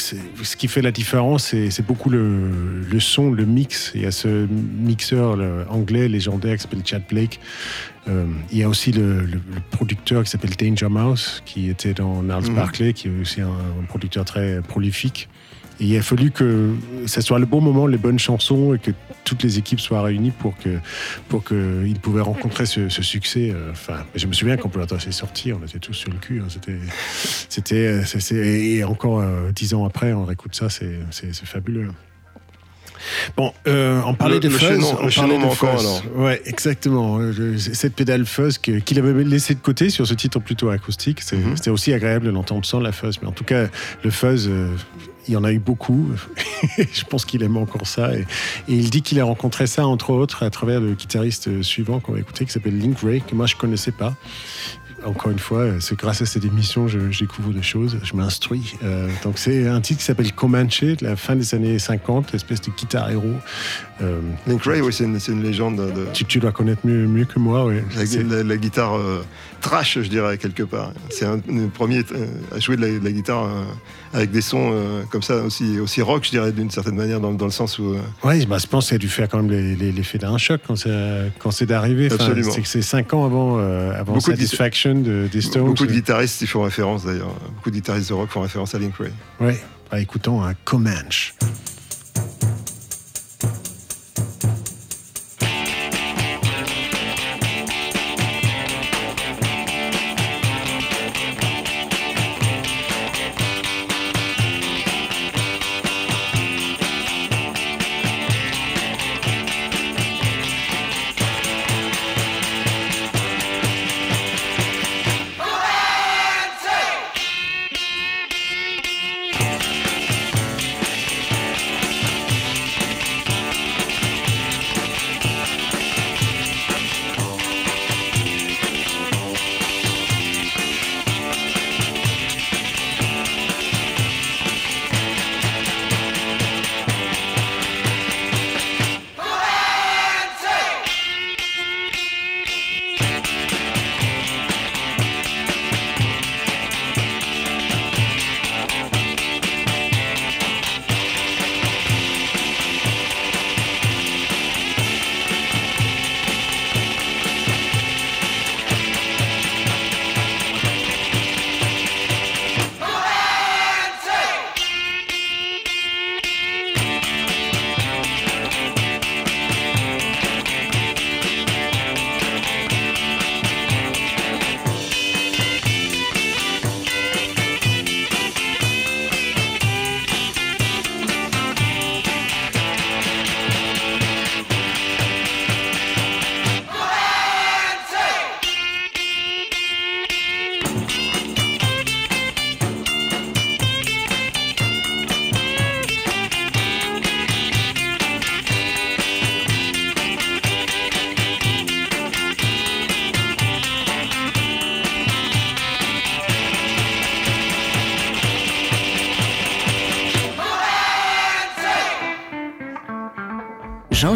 ce 0.43 0.55
qui 0.55 0.67
fait 0.67 0.82
la 0.82 0.91
différence, 0.91 1.53
c'est 1.69 1.86
beaucoup 1.86 2.09
le, 2.09 2.82
le 2.89 2.99
son, 2.99 3.32
le 3.32 3.45
mix. 3.45 3.91
Il 3.95 4.01
y 4.01 4.05
a 4.05 4.11
ce 4.11 4.47
mixeur 4.47 5.36
le 5.36 5.65
anglais 5.69 6.07
légendaire 6.07 6.55
qui 6.55 6.63
s'appelle 6.63 6.82
Chad 6.86 7.03
Blake. 7.09 7.39
Euh, 8.07 8.26
il 8.51 8.57
y 8.57 8.63
a 8.63 8.69
aussi 8.69 8.91
le, 8.91 9.28
producteur 9.69 10.24
qui 10.24 10.30
s'appelle 10.30 10.55
Danger 10.55 10.89
Mouse, 10.89 11.41
qui 11.45 11.69
était 11.69 11.93
dans 11.93 12.24
Gnarls 12.24 12.47
Mhm. 12.49 12.55
Barkley, 12.55 12.93
qui 12.93 13.07
est 13.07 13.22
aussi 13.22 13.41
un, 13.41 13.47
un 13.47 13.86
producteur 13.88 14.26
très 14.26 14.61
prolifique. 14.61 15.30
Et 15.82 15.86
il 15.86 15.97
a 15.97 16.01
fallu 16.03 16.29
que 16.29 16.69
ce 17.07 17.21
soit 17.21 17.39
le 17.39 17.47
bon 17.47 17.59
moment, 17.59 17.88
les 17.88 17.97
bonnes 17.97 18.19
chansons, 18.19 18.75
et 18.75 18.79
que 18.79 18.91
toutes 19.25 19.41
les 19.41 19.57
équipes 19.57 19.79
soient 19.79 20.03
réunies 20.03 20.29
pour 20.32 20.55
que 20.57 20.69
pour 21.27 21.43
qu'ils 21.43 21.99
pouvaient 21.99 22.21
rencontrer 22.21 22.65
ce, 22.67 22.88
ce 22.88 23.01
succès. 23.01 23.49
Euh, 23.51 23.71
Enfin, 23.71 24.03
je 24.15 24.27
me 24.27 24.34
souviens 24.34 24.57
quand 24.57 24.69
Platon 24.69 24.99
s'est 24.99 25.11
sorti, 25.11 25.51
on 25.53 25.65
était 25.65 25.79
tous 25.79 25.93
sur 25.93 26.11
le 26.11 26.17
cul. 26.19 26.39
hein. 26.39 26.47
C'était, 26.49 26.77
c'était, 27.49 27.88
euh, 27.88 28.03
c'est- 28.05 28.36
et 28.36 28.84
encore 28.84 29.19
euh, 29.21 29.51
dix 29.51 29.73
ans 29.73 29.84
après, 29.86 30.13
on 30.13 30.23
réécoute 30.23 30.53
ça, 30.55 30.69
c'est, 30.69 30.99
c'est, 31.09 31.34
c'est 31.34 31.47
fabuleux. 31.47 31.89
Bon, 33.36 33.51
euh, 33.67 33.99
on 34.05 34.13
parlait 34.13 34.36
Le- 34.36 34.41
de 34.41 34.47
le 34.49 34.53
fuzz. 34.57 34.69
chaînon- 34.69 34.95
on 35.01 35.05
le 35.07 35.11
parlait 35.11 35.38
de 35.38 35.41
manquant, 35.41 35.75
fuzz. 35.77 35.79
alors. 35.79 36.01
Ouais, 36.17 36.41
exactement. 36.45 37.19
Cette 37.57 37.95
pédale 37.95 38.27
fuzz 38.27 38.59
que- 38.59 38.77
qu'il 38.79 38.99
avait 38.99 39.23
laissé 39.23 39.55
de 39.55 39.59
côté 39.59 39.89
sur 39.89 40.05
ce 40.05 40.13
titre 40.13 40.39
plutôt 40.39 40.69
acoustique, 40.69 41.21
c'est- 41.21 41.38
Mhm. 41.38 41.57
c'était 41.57 41.71
aussi 41.71 41.91
agréable 41.93 42.27
de 42.27 42.32
l'entendre 42.32 42.63
sans 42.65 42.79
la 42.79 42.91
fuzz. 42.91 43.17
Mais 43.23 43.27
en 43.27 43.32
tout 43.32 43.43
cas, 43.43 43.65
le 44.03 44.11
fuzz, 44.11 44.47
il 45.28 45.34
y 45.34 45.38
en 45.38 45.43
a 45.43 45.51
eu 45.51 45.59
beaucoup. 45.59 46.09
je 46.78 47.03
pense 47.05 47.26
qu'il 47.26 47.43
aime 47.43 47.57
encore 47.57 47.88
ça. 47.88 48.13
Et, 48.15 48.22
et 48.22 48.74
il 48.76 48.89
dit 48.89 49.01
qu'il 49.01 49.19
a 49.19 49.24
rencontré 49.24 49.67
ça, 49.67 49.86
entre 49.88 50.11
autres, 50.11 50.43
à 50.43 50.49
travers 50.49 50.80
le 50.80 50.93
guitariste 50.93 51.61
suivant 51.61 51.99
qu'on 51.99 52.13
va 52.13 52.19
écouter, 52.19 52.45
qui 52.45 52.51
s'appelle 52.51 52.78
Link 52.78 52.99
Ray, 53.01 53.22
que 53.22 53.36
moi 53.36 53.45
je 53.45 53.55
connaissais 53.55 53.91
pas. 53.91 54.15
Encore 55.03 55.32
une 55.32 55.39
fois, 55.39 55.65
c'est 55.80 55.97
grâce 55.97 56.22
à 56.22 56.28
cette 56.28 56.45
émission 56.45 56.88
je, 56.88 57.09
je 57.09 57.22
découvre 57.22 57.49
des 57.53 57.63
choses, 57.63 57.97
je 58.03 58.15
m'instruis. 58.15 58.76
Euh, 58.84 59.09
donc 59.24 59.39
c'est 59.39 59.67
un 59.67 59.82
titre 59.82 59.97
qui 59.99 60.05
s'appelle 60.05 60.32
Comanche, 60.32 60.82
de 60.84 61.03
la 61.03 61.15
fin 61.15 61.36
des 61.36 61.55
années 61.55 61.80
50, 61.80 62.36
espèce 62.36 62.61
de 62.61 62.69
guitare 62.69 63.09
héros. 63.09 63.34
Euh, 64.03 64.22
Link 64.45 64.61
Ray, 64.63 64.80
oui, 64.82 64.93
c'est 64.93 65.05
une, 65.05 65.17
une 65.28 65.41
légende 65.41 65.78
de, 65.78 65.86
de- 65.91 66.07
tu, 66.13 66.24
tu 66.26 66.38
dois 66.38 66.51
connaître 66.51 66.82
mieux, 66.86 67.07
mieux 67.07 67.26
que 67.26 67.39
moi, 67.39 67.65
ouais. 67.65 67.84
la, 67.95 68.05
C'est- 68.05 68.22
la- 68.22 68.43
la 68.43 68.57
guitare 68.57 68.95
euh, 68.95 69.26
trash, 69.59 69.97
je 69.99 70.07
dirais, 70.07 70.38
quelque 70.38 70.61
part. 70.61 70.93
C'est 71.09 71.26
un 71.26 71.39
euh, 71.49 72.28
à 72.55 72.59
jouer 72.59 72.76
de 72.76 72.82
la, 72.86 72.99
de 72.99 73.03
la 73.03 73.11
guitare 73.11 73.45
avec 74.14 74.32
des 74.32 74.41
sons 74.41 74.72
euh, 74.74 75.03
comme 75.09 75.22
ça, 75.22 75.38
aussi, 75.38 75.80
aussi 75.80 76.01
rock, 76.01 76.24
je 76.26 76.30
dirais, 76.32 76.51
d'une 76.51 76.70
certaine 76.70 76.95
manière, 76.95 77.20
dans, 77.20 77.32
dans 77.34 77.45
le 77.45 77.51
sens 77.51 77.80
où... 77.80 77.93
euh, 77.93 77.99
Ouais, 78.24 78.45
bah, 78.45 78.57
je 78.59 78.68
pense 78.68 78.86
que 78.86 78.89
ça 78.89 78.95
a 78.95 78.97
dû 78.97 79.07
faire 79.09 79.30
quand 79.30 79.41
même 79.41 79.51
l'effet 79.51 80.18
d'un 80.18 80.38
choc 80.38 80.62
quand 80.68 80.76
c'est 80.76 81.32
quand 81.39 81.51
c'est 81.51 81.66
d'arriver. 81.66 82.07
Enfin, 82.07 82.16
Absolument. 82.26 82.51
C'est 82.51 82.62
que 82.62 82.68
c'est 82.68 82.82
cinq 82.82 83.14
ans 83.14 83.26
avant, 83.26 83.57
euh, 83.59 83.91
avant 83.93 84.14
Beaucoup 84.14 84.32
Satisfaction 84.32 84.95
de, 84.95 85.28
des 85.32 85.41
Stones. 85.41 85.66
beaucoup 85.66 85.86
de 85.86 85.91
guitaristes 85.93 86.41
y 86.41 86.47
font 86.47 86.64
référence, 86.64 87.05
d'ailleurs. 87.05 87.34
Beaucoup 87.55 87.70
de 87.70 87.76
guitaristes 87.76 88.09
de 88.09 88.14
rock 88.14 88.30
font 88.30 88.41
référence 88.41 88.76
à 88.76 88.80
Link 88.80 88.93
Ray. 88.97 89.12
Ouais, 89.39 89.59
bah, 89.89 89.99
écoutons 89.99 90.43
un 90.43 90.53
Comanche. 90.66 91.34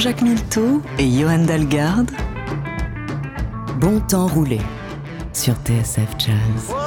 Jean-Jacques 0.06 0.22
Milteau 0.22 0.84
et 0.99 1.10
Johan 1.10 1.45
Dalgarde. 1.45 2.12
Bon 3.80 3.99
temps 4.01 4.28
roulé 4.28 4.60
sur 5.34 5.56
TSF 5.56 6.14
Jazz. 6.20 6.85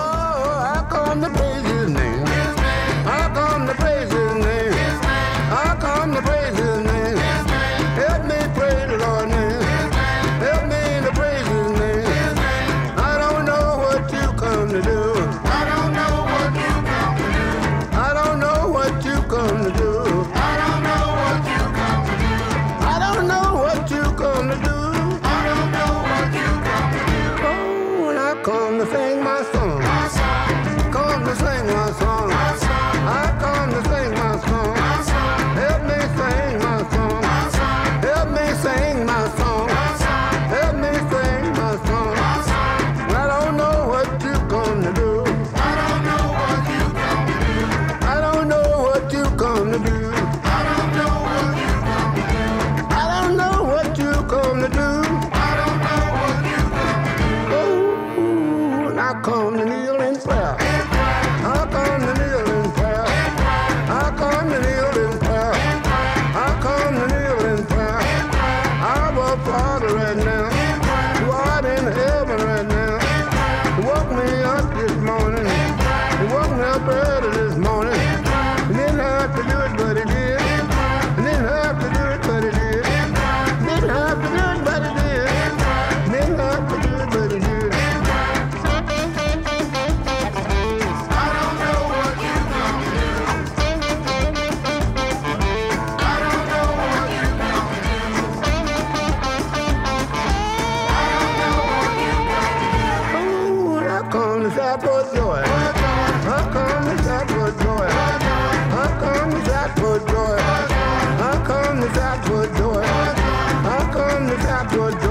Come 114.66 114.90
to 114.90 115.07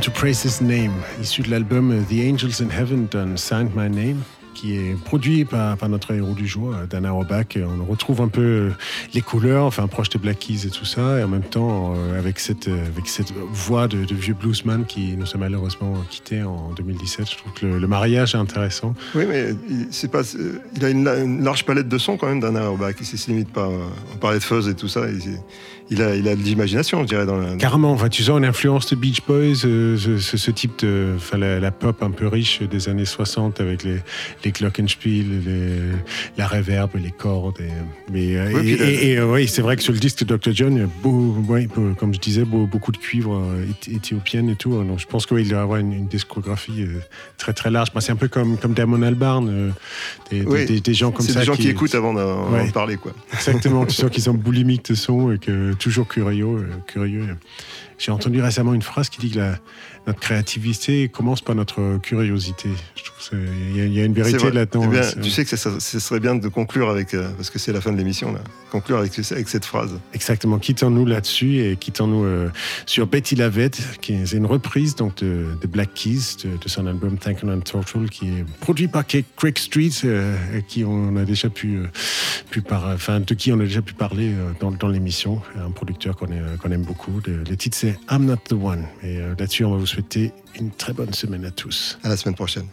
To 0.00 0.10
Praise 0.10 0.44
His 0.44 0.62
Name, 0.62 0.92
issu 1.22 1.42
de 1.42 1.50
l'album 1.50 2.04
The 2.08 2.20
Angels 2.28 2.60
in 2.60 2.68
Heaven 2.70 3.06
Done 3.10 3.36
Signed 3.36 3.70
My 3.74 3.88
Name, 3.88 4.22
qui 4.52 4.76
est 4.76 4.94
produit 5.04 5.44
par, 5.44 5.76
notre 5.88 6.12
héros 6.12 6.34
du 6.34 6.46
jour, 6.46 6.74
euh, 6.74 6.86
Dan 6.86 7.06
Auerbach. 7.06 7.56
Et 7.56 7.64
On 7.64 7.84
retrouve 7.84 8.20
un 8.20 8.28
peu 8.28 8.40
euh, 8.40 8.70
les 9.14 9.20
couleurs, 9.20 9.64
enfin 9.64 9.86
proche 9.86 10.08
des 10.08 10.18
Black 10.18 10.38
Keys 10.38 10.66
et 10.66 10.70
tout 10.70 10.84
ça, 10.84 11.18
et 11.18 11.22
en 11.22 11.28
même 11.28 11.42
temps 11.42 11.94
euh, 11.96 12.18
avec 12.18 12.38
cette, 12.38 12.68
voix 13.52 13.88
de, 13.88 13.98
vieux 14.14 14.34
bluesman 14.34 14.84
qui 14.84 15.16
nous 15.16 15.26
a 15.34 15.38
malheureusement 15.38 15.94
quitté 16.10 16.42
en 16.42 16.72
2017. 16.76 17.30
Je 17.30 17.36
trouve 17.36 17.52
que 17.52 17.66
le, 17.66 17.86
mariage 17.86 18.34
est 18.34 18.38
intéressant. 18.38 18.94
Oui, 19.14 19.24
mais 19.26 19.50
il, 19.68 20.84
a 20.84 20.88
une, 20.90 21.04
la- 21.04 21.18
une 21.18 21.42
large 21.42 21.64
palette 21.64 21.88
de 21.88 21.98
sons 21.98 22.16
quand 22.16 22.26
même, 22.26 22.40
Dan 22.40 22.56
Auerbach. 22.56 22.94
Il 23.00 23.06
ne 23.12 23.16
se 23.16 23.30
limite 23.30 23.50
pas. 23.50 23.68
On 24.14 24.16
parlait 24.18 24.38
de 24.38 24.44
fuzz 24.44 24.68
et 24.68 24.74
tout 24.74 24.88
ça. 24.88 25.02
Il 25.90 26.02
a, 26.02 26.16
il 26.16 26.26
a 26.28 26.34
de 26.34 26.42
l'imagination, 26.42 27.02
je 27.02 27.06
dirais. 27.08 27.26
Dans 27.26 27.36
la, 27.36 27.56
Carrément, 27.56 27.92
enfin, 27.92 28.08
tu 28.08 28.22
sens 28.22 28.40
l'influence 28.40 28.86
de 28.90 28.96
Beach 28.96 29.20
Boys, 29.26 29.64
euh, 29.64 29.96
ce, 29.96 30.50
type 30.50 30.78
de, 30.80 31.12
enfin, 31.16 31.38
la, 31.38 31.60
la 31.60 31.70
pop 31.70 32.02
un 32.02 32.10
peu 32.10 32.26
riche 32.26 32.62
des 32.62 32.88
années 32.88 33.04
60 33.04 33.60
avec 33.60 33.84
les, 33.84 33.98
les 34.44 34.50
glockenspiel, 34.52 35.42
les, 35.44 35.78
la 36.36 36.46
reverb, 36.46 36.90
les 36.96 37.10
cordes. 37.12 37.60
Et, 37.60 37.70
mais, 38.12 38.36
euh, 38.36 38.50
Oui, 38.54 38.70
et, 38.70 38.76
puis 38.76 38.84
la- 38.84 38.90
et- 38.90 39.06
et, 39.12 39.18
euh, 39.18 39.32
oui, 39.32 39.46
c'est 39.48 39.62
vrai 39.62 39.76
que 39.76 39.82
sur 39.82 39.92
le 39.92 39.98
disque 39.98 40.24
de 40.24 40.36
Dr. 40.36 40.50
John, 40.52 40.74
il 40.74 40.80
y 40.80 40.82
a 40.82 40.88
beau- 41.02 41.36
ouais, 41.48 41.68
comme 41.98 42.12
je 42.14 42.18
disais, 42.20 42.44
beau- 42.44 42.66
beaucoup 42.66 42.92
de 42.92 42.96
cuivre 42.98 43.34
euh, 43.36 43.64
éthi- 43.66 43.96
éthiopienne 43.96 44.48
et 44.50 44.56
tout. 44.56 44.70
Donc, 44.72 44.98
je 44.98 45.06
pense 45.06 45.26
qu'il 45.26 45.48
doit 45.48 45.60
avoir 45.60 45.78
une, 45.78 45.92
une 45.92 46.06
discographie 46.08 46.82
euh, 46.82 47.00
très 47.38 47.52
très 47.52 47.70
large. 47.70 47.88
C'est 48.00 48.12
un 48.12 48.16
peu 48.16 48.28
comme, 48.28 48.56
comme 48.58 48.74
Damon 48.74 49.02
Albarn, 49.02 49.72
des, 50.30 50.40
des- 50.40 50.46
Oui, 50.46 50.66
des- 50.66 50.80
des 50.80 50.94
gens 50.94 51.10
comme 51.12 51.24
c'est 51.24 51.32
ça. 51.32 51.40
des 51.40 51.46
gens 51.46 51.54
qui, 51.54 51.68
écoutent 51.68 51.94
avant 51.94 52.12
d'en 52.12 52.50
Ouais. 52.50 52.66
d'en 52.66 52.70
parler, 52.72 52.96
quoi. 52.96 53.12
Exactement, 53.32 53.84
tu 53.86 53.94
sens 53.94 54.10
qu'ils 54.10 54.22
sont 54.22 54.34
boulimiques 54.34 54.90
de 54.90 54.94
son 54.94 55.32
et 55.32 55.38
que 55.38 55.72
toujours 55.76 56.08
curieux. 56.08 56.46
euh, 56.46 56.66
curieux. 56.86 57.36
J'ai 57.98 58.10
entendu 58.12 58.40
récemment 58.42 58.74
une 58.74 58.82
phrase 58.82 59.08
qui 59.08 59.20
dit 59.20 59.30
que 59.30 59.38
la- 59.38 59.58
notre 60.06 60.20
créativité 60.20 61.08
commence 61.08 61.40
par 61.40 61.54
notre 61.54 61.98
curiosité. 61.98 62.68
Je 62.96 63.04
trouve 63.04 63.15
il 63.32 63.76
y, 63.76 63.80
a- 63.80 63.84
il 63.86 63.92
y 63.94 64.00
a 64.00 64.04
une 64.04 64.12
vérité 64.12 64.50
là-dedans. 64.50 64.90
Eh 64.92 64.98
hein, 64.98 65.02
tu 65.22 65.30
sais 65.30 65.44
que 65.44 65.56
ça, 65.56 65.70
ce 65.80 65.98
serait 66.00 66.20
bien 66.20 66.34
de 66.34 66.48
conclure 66.48 66.88
avec, 66.90 67.14
euh, 67.14 67.28
parce 67.36 67.50
que 67.50 67.58
c'est 67.58 67.72
la 67.72 67.80
fin 67.80 67.92
de 67.92 67.96
l'émission, 67.96 68.32
là. 68.32 68.40
Conclure 68.70 68.98
avec, 68.98 69.12
avec 69.30 69.48
cette 69.48 69.64
phrase. 69.64 69.90
Exactement, 70.12 70.58
quittons-nous 70.58 71.06
là-dessus 71.06 71.60
et 71.60 71.76
quittons-nous 71.76 72.24
euh, 72.24 72.50
sur 72.84 73.06
Betty 73.06 73.36
Lavette, 73.36 73.80
qui 74.00 74.12
est 74.14 74.32
une 74.32 74.46
reprise 74.46 74.94
donc, 74.96 75.16
de, 75.18 75.46
de 75.60 75.66
Black 75.66 75.94
Keys, 75.94 76.36
de, 76.44 76.56
de 76.62 76.68
son 76.68 76.86
album 76.86 77.16
Thinking 77.18 77.48
on 77.48 77.60
Total, 77.60 78.10
qui 78.10 78.26
est 78.28 78.44
produit 78.60 78.88
par 78.88 79.04
Craig 79.06 79.58
Street, 79.58 79.90
euh, 80.04 80.36
qui 80.68 80.84
on 80.84 81.16
a 81.16 81.24
déjà 81.24 81.48
pu, 81.48 81.76
euh, 81.76 81.86
pu 82.50 82.60
par, 82.60 82.86
enfin, 82.88 83.20
de 83.20 83.34
qui 83.34 83.52
on 83.52 83.60
a 83.60 83.64
déjà 83.64 83.82
pu 83.82 83.94
parler 83.94 84.32
dans, 84.60 84.70
dans 84.72 84.88
l'émission, 84.88 85.40
un 85.58 85.70
producteur 85.70 86.16
qu'on 86.16 86.26
aime 86.70 86.82
beaucoup. 86.82 87.20
Le, 87.26 87.44
le 87.48 87.56
titre 87.56 87.76
c'est 87.76 87.98
I'm 88.10 88.24
Not 88.26 88.36
the 88.48 88.52
One. 88.52 88.84
Et 89.02 89.18
là-dessus, 89.38 89.64
on 89.64 89.70
va 89.72 89.76
vous 89.78 89.86
souhaiter 89.86 90.32
une 90.58 90.70
très 90.70 90.92
bonne 90.92 91.12
semaine 91.12 91.44
à 91.44 91.50
tous. 91.50 91.98
À 92.02 92.08
la 92.08 92.16
semaine 92.16 92.34
prochaine. 92.34 92.66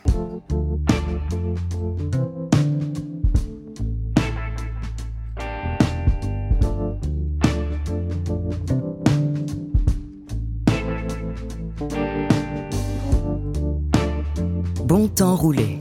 Bon 14.86 15.08
temps 15.08 15.36
roulé 15.36 15.80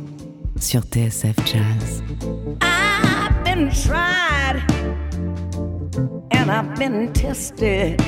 sur 0.59 0.83
TSF 0.83 1.37
Jazz. 1.45 2.03
I've 2.63 3.45
been 3.45 3.71
tried 3.71 4.63
and 6.31 6.51
I've 6.51 6.75
been 6.79 7.13
tested. 7.13 8.01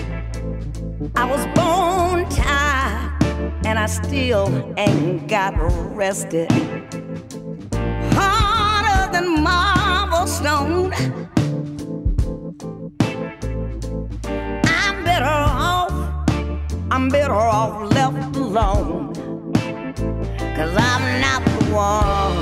I 1.16 1.24
was 1.26 1.44
bone 1.54 2.26
tied 2.30 2.63
and 3.74 3.82
I 3.82 3.86
still 3.86 4.72
ain't 4.76 5.26
got 5.26 5.54
arrested. 5.58 6.48
Harder 8.14 9.10
than 9.12 9.42
marble 9.42 10.28
stone. 10.28 10.92
I'm 14.64 15.02
better 15.02 15.24
off, 15.24 15.90
I'm 16.92 17.08
better 17.08 17.34
off 17.34 17.92
left 17.92 18.36
alone. 18.36 19.12
Cause 20.54 20.74
I'm 20.76 21.20
not 21.20 21.44
the 21.44 21.64
one. 21.74 22.36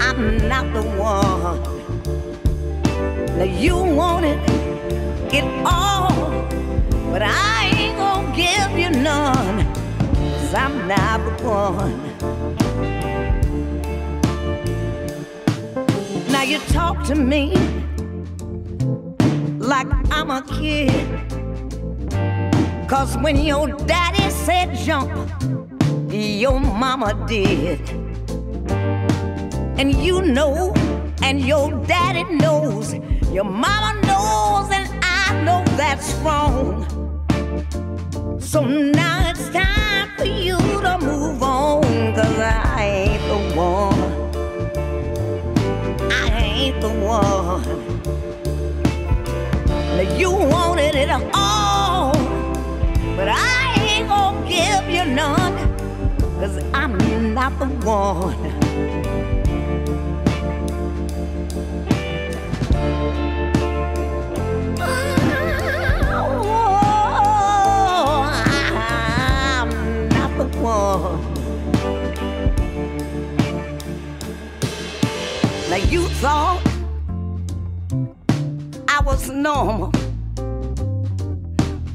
I'm 0.00 0.38
not 0.46 0.72
the 0.72 0.82
one. 0.96 1.60
Now 3.38 3.42
you 3.42 3.74
wanted 3.74 4.38
it 5.34 5.44
all, 5.66 6.46
but 7.10 7.22
I 7.22 7.70
ain't 7.74 7.96
gonna 7.96 8.36
give 8.36 8.78
you 8.78 8.90
none. 8.90 9.64
Cause 10.14 10.54
I'm 10.54 10.86
not 10.86 11.18
the 11.24 11.32
one. 11.44 11.98
Now 16.30 16.42
you 16.42 16.58
talk 16.70 17.04
to 17.04 17.14
me 17.14 17.54
like 19.58 19.86
I'm 20.10 20.30
a 20.30 20.42
kid. 20.42 21.08
Cause 22.88 23.16
when 23.18 23.36
your 23.36 23.68
daddy 23.86 24.30
said 24.30 24.74
jump, 24.74 25.10
your 26.10 26.58
mama 26.60 27.12
did. 27.26 27.80
And 29.78 29.94
you 29.94 30.22
know, 30.22 30.72
and 31.22 31.40
your 31.40 31.70
daddy 31.86 32.24
knows, 32.34 32.94
your 33.30 33.44
mama 33.44 34.00
knows, 34.06 34.70
and 34.72 34.88
I 35.04 35.42
know 35.44 35.62
that's 35.76 36.14
wrong. 36.24 36.97
So 38.48 38.64
now 38.64 39.28
it's 39.28 39.50
time 39.50 40.08
for 40.16 40.24
you 40.24 40.56
to 40.56 40.98
move 41.02 41.42
on, 41.42 41.82
cause 42.14 42.38
I 42.38 42.82
ain't 42.82 43.22
the 43.28 43.36
one. 43.54 44.00
I 46.10 46.30
ain't 46.46 46.80
the 46.80 46.88
one. 46.88 47.62
You 50.18 50.30
wanted 50.30 50.94
it 50.94 51.10
all, 51.34 52.14
but 53.16 53.28
I 53.28 53.74
ain't 53.82 54.08
gonna 54.08 54.48
give 54.48 54.88
you 54.88 55.04
none, 55.14 55.54
cause 56.40 56.56
I'm 56.72 57.34
not 57.34 57.58
the 57.58 57.66
one. 57.86 58.67
You 75.90 76.06
thought 76.20 76.60
I 78.88 79.00
was 79.00 79.30
normal. 79.30 79.90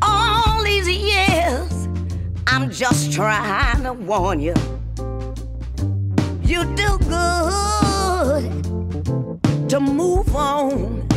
All 0.02 0.64
these 0.64 0.90
years, 0.90 1.88
I'm 2.48 2.72
just 2.72 3.14
trying 3.14 3.84
to 3.84 3.94
warn 3.94 4.40
you. 4.40 4.56
You 6.42 6.66
do 6.76 6.98
good 7.08 8.64
to 9.70 9.80
move 9.80 10.36
on. 10.36 11.08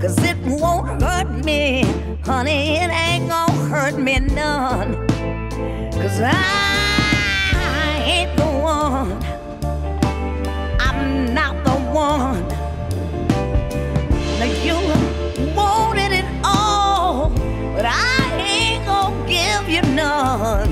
Cause 0.00 0.18
it 0.24 0.36
won't 0.44 1.00
hurt 1.00 1.30
me, 1.44 1.84
honey. 2.24 2.78
It 2.78 2.90
ain't 2.90 3.28
gonna 3.28 3.52
hurt 3.68 3.96
me 3.96 4.18
none. 4.18 5.06
Cause 5.92 6.20
I 6.20 8.02
ain't 8.04 8.36
the 8.36 8.44
one. 8.44 9.37
One. 11.98 12.46
Now 14.38 14.44
you 14.62 14.76
wanted 15.56 16.12
it 16.12 16.24
all, 16.44 17.30
but 17.74 17.86
I 17.86 18.20
ain't 18.38 18.86
gonna 18.86 19.26
give 19.26 19.68
you 19.68 19.82
none. 19.96 20.70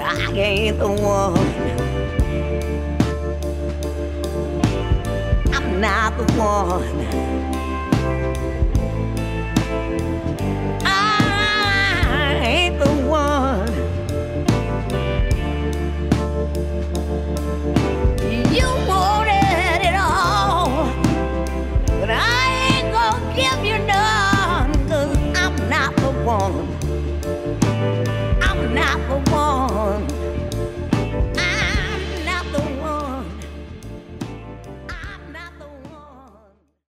I 0.00 0.32
ain't 0.32 0.78
the 0.78 0.88
one. 0.88 1.36
I'm 5.54 5.78
not 5.78 6.16
the 6.16 6.24
one. 6.40 7.53